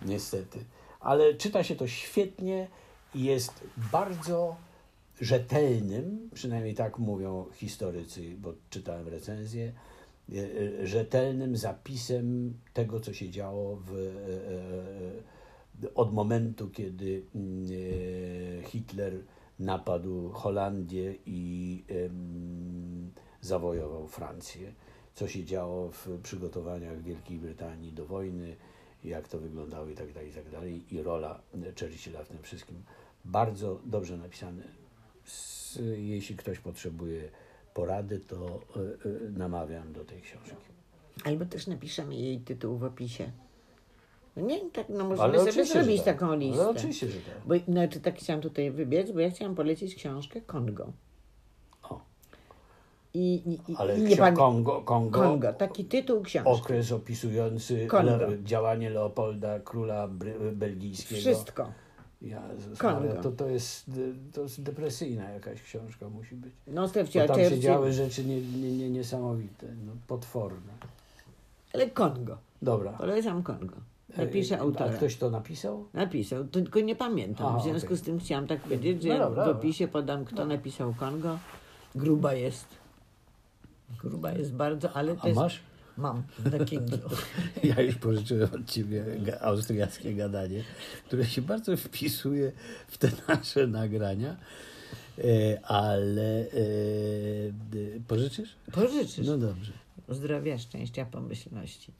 niestety. 0.02 0.64
Ale 1.00 1.34
czyta 1.34 1.64
się 1.64 1.76
to 1.76 1.86
świetnie 1.86 2.68
jest 3.14 3.64
bardzo 3.92 4.56
rzetelnym, 5.20 6.30
przynajmniej 6.34 6.74
tak 6.74 6.98
mówią 6.98 7.46
historycy, 7.52 8.36
bo 8.38 8.54
czytałem 8.70 9.08
recenzję, 9.08 9.72
y, 10.32 10.36
y, 10.82 10.86
rzetelnym 10.86 11.56
zapisem 11.56 12.54
tego, 12.72 13.00
co 13.00 13.12
się 13.12 13.30
działo 13.30 13.76
w, 13.76 13.92
y, 15.84 15.94
od 15.94 16.12
momentu, 16.12 16.70
kiedy 16.70 17.22
y, 17.70 18.62
Hitler 18.66 19.12
napadł 19.58 20.28
Holandię 20.28 21.14
i 21.26 21.84
zawojował 23.40 24.08
Francję. 24.08 24.72
Co 25.14 25.28
się 25.28 25.44
działo 25.44 25.90
w 25.90 26.08
przygotowaniach 26.22 27.02
Wielkiej 27.02 27.38
Brytanii 27.38 27.92
do 27.92 28.06
wojny, 28.06 28.56
jak 29.04 29.28
to 29.28 29.38
wyglądało 29.38 29.88
i 29.88 29.94
tak 29.94 30.12
dalej, 30.12 30.30
i 30.30 30.32
tak 30.32 30.50
dalej. 30.50 30.94
I 30.94 31.02
rola 31.02 31.40
Churchilla 31.80 32.24
w 32.24 32.28
tym 32.28 32.42
wszystkim. 32.42 32.82
Bardzo 33.24 33.80
dobrze 33.84 34.16
napisane. 34.16 34.62
S- 35.26 35.78
Jeśli 35.96 36.36
ktoś 36.36 36.58
potrzebuje 36.58 37.28
porady, 37.74 38.20
to 38.20 38.60
y, 38.76 38.80
y, 39.08 39.30
namawiam 39.30 39.92
do 39.92 40.04
tej 40.04 40.20
książki. 40.20 40.54
Albo 41.24 41.44
też 41.44 41.66
napiszemy 41.66 42.14
jej 42.14 42.40
tytuł 42.40 42.78
w 42.78 42.84
opisie. 42.84 43.30
No 44.36 44.42
nie, 44.46 44.70
tak, 44.70 44.88
no 44.88 45.04
możemy 45.04 45.22
Ale 45.22 45.52
sobie 45.52 45.64
zrobić 45.66 45.96
tak. 46.02 46.04
taką 46.18 46.34
listę. 46.34 46.60
Ale 46.62 46.70
oczywiście, 46.70 47.08
że 47.08 47.18
tak. 47.20 47.34
Bo, 47.46 47.72
znaczy, 47.72 48.00
tak 48.00 48.14
chciałam 48.18 48.42
tutaj 48.42 48.70
wybiec, 48.70 49.10
bo 49.10 49.20
ja 49.20 49.30
chciałam 49.30 49.54
polecić 49.54 49.94
książkę 49.94 50.40
Kongo. 50.40 50.92
O, 51.82 52.00
I, 53.14 53.42
i, 53.68 53.76
ale 53.76 53.98
i 53.98 54.02
nie 54.02 54.16
pan... 54.16 54.34
Kongo, 54.36 54.82
Kongo, 54.82 55.20
Kongo, 55.20 55.52
taki 55.52 55.84
tytuł 55.84 56.22
książki. 56.22 56.50
okres 56.50 56.92
opisujący 56.92 57.88
le, 57.92 58.38
działanie 58.44 58.90
Leopolda, 58.90 59.60
króla 59.60 60.08
bry, 60.08 60.52
belgijskiego. 60.52 61.20
Wszystko. 61.20 61.72
Maria, 62.82 63.22
to, 63.22 63.32
to, 63.32 63.48
jest, 63.48 63.90
to 64.32 64.40
jest 64.42 64.62
depresyjna 64.62 65.30
jakaś 65.30 65.62
książka 65.62 66.08
musi 66.08 66.34
być. 66.34 66.52
No, 66.66 66.88
Bo 67.14 67.26
tam 67.26 67.38
się 67.38 67.58
działy 67.58 67.92
rzeczy 67.92 68.24
nie, 68.24 68.40
nie, 68.40 68.72
nie, 68.72 68.90
niesamowite, 68.90 69.66
no, 69.86 69.92
potworne. 70.06 70.72
Ale 71.74 71.90
Kongo. 71.90 72.38
Dobra. 72.62 72.92
Polecam 72.92 73.42
Kongo. 73.42 73.76
Napisze 74.16 74.54
E, 74.54 74.60
autora. 74.60 74.90
A 74.90 74.94
ktoś 74.94 75.16
to 75.16 75.30
napisał? 75.30 75.84
Napisał, 75.94 76.44
tylko 76.44 76.80
nie 76.80 76.96
pamiętam. 76.96 77.46
Aha, 77.46 77.58
w 77.58 77.62
związku 77.62 77.86
okej. 77.86 77.98
z 77.98 78.02
tym 78.02 78.18
chciałam 78.18 78.46
tak 78.46 78.60
powiedzieć, 78.60 79.02
że 79.02 79.08
No 79.08 79.18
dobra, 79.18 79.44
w 79.44 79.48
opisie 79.48 79.88
podam, 79.88 80.24
kto 80.24 80.46
napisał 80.46 80.94
Kongo. 80.94 81.38
Gruba 81.94 82.34
jest. 82.34 82.66
Gruba 84.02 84.32
jest 84.32 84.54
bardzo, 84.54 84.92
ale 84.92 85.16
to 85.16 85.24
A 85.24 85.28
jest... 85.28 85.40
masz? 85.40 85.60
Mam, 85.96 86.22
na 86.58 86.64
Kindle. 86.64 86.98
Ja 87.64 87.80
już 87.80 87.94
pożyczyłem 87.94 88.48
od 88.54 88.70
ciebie 88.70 89.04
austriackie 89.40 90.14
gadanie, 90.14 90.64
które 91.06 91.24
się 91.24 91.42
bardzo 91.42 91.76
wpisuje 91.76 92.52
w 92.88 92.98
te 92.98 93.10
nasze 93.28 93.66
nagrania. 93.66 94.36
E, 95.18 95.60
ale 95.64 96.40
e, 96.40 96.46
pożyczysz? 98.08 98.56
Pożyczysz. 98.72 99.26
No 99.26 99.38
dobrze. 99.38 99.72
Zdrowia, 100.08 100.58
szczęścia, 100.58 101.04
pomyślności. 101.04 101.92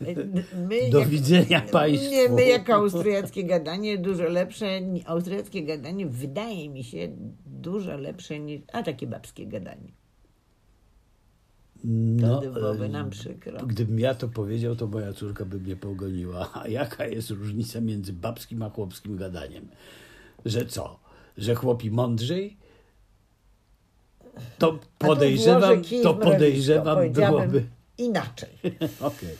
My 0.00 0.90
Do 0.90 0.98
jak- 0.98 1.08
widzenia 1.08 1.60
Państwu. 1.60 2.10
Nie, 2.10 2.28
my 2.28 2.44
jako 2.46 2.74
austriackie 2.74 3.44
gadanie 3.44 3.98
dużo 3.98 4.24
lepsze. 4.24 4.66
Austriackie 5.06 5.62
gadanie 5.62 6.06
wydaje 6.06 6.68
mi 6.68 6.84
się 6.84 7.08
dużo 7.46 7.96
lepsze 7.96 8.38
niż. 8.38 8.60
A 8.72 8.82
takie 8.82 9.06
babskie 9.06 9.46
gadanie. 9.46 9.92
No, 11.84 12.38
Wtedy 12.40 12.52
byłoby 12.54 12.84
e, 12.84 12.88
nam 12.88 13.10
przykro. 13.10 13.66
Gdybym 13.66 13.98
ja 13.98 14.14
to 14.14 14.28
powiedział, 14.28 14.76
to 14.76 14.86
moja 14.86 15.12
córka 15.12 15.44
by 15.44 15.60
mnie 15.60 15.76
pogoniła. 15.76 16.50
A 16.62 16.68
jaka 16.68 17.06
jest 17.06 17.30
różnica 17.30 17.80
między 17.80 18.12
babskim 18.12 18.62
a 18.62 18.70
chłopskim 18.70 19.16
gadaniem? 19.16 19.68
Że 20.44 20.66
co? 20.66 21.00
Że 21.38 21.54
chłopi 21.54 21.90
mądrzej? 21.90 22.56
To 24.58 24.78
podejrzewam, 24.98 25.82
to 26.02 26.14
podejrzewam 26.14 27.12
byłoby. 27.12 27.66
Inaczej. 27.98 28.50
Okej. 29.00 29.36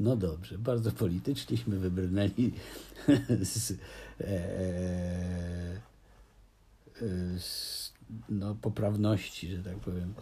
No 0.00 0.16
dobrze, 0.16 0.58
bardzo 0.58 0.92
politycznieśmy 0.92 1.78
wybrnęli 1.78 2.52
z, 3.42 3.70
e, 3.70 4.24
e, 7.02 7.38
z 7.38 7.92
no, 8.28 8.54
poprawności, 8.54 9.48
że 9.48 9.62
tak 9.62 9.76
powiem. 9.76 10.14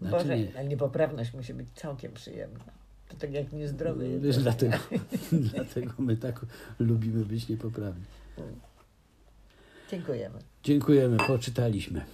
Znaczy 0.00 0.16
Boże, 0.16 0.38
nie. 0.38 0.58
ale 0.58 0.68
niepoprawność 0.68 1.34
musi 1.34 1.54
być 1.54 1.68
całkiem 1.74 2.12
przyjemna. 2.12 2.64
To 3.08 3.16
tak 3.16 3.32
jak 3.32 3.52
niezdrowy. 3.52 4.20
Wiesz, 4.20 4.36
dlatego, 4.36 4.76
dlatego 5.52 5.92
my 5.98 6.16
tak 6.16 6.46
lubimy 6.78 7.24
być 7.24 7.48
niepoprawni. 7.48 8.04
Dziękujemy. 9.90 10.38
Dziękujemy, 10.62 11.16
poczytaliśmy. 11.16 12.04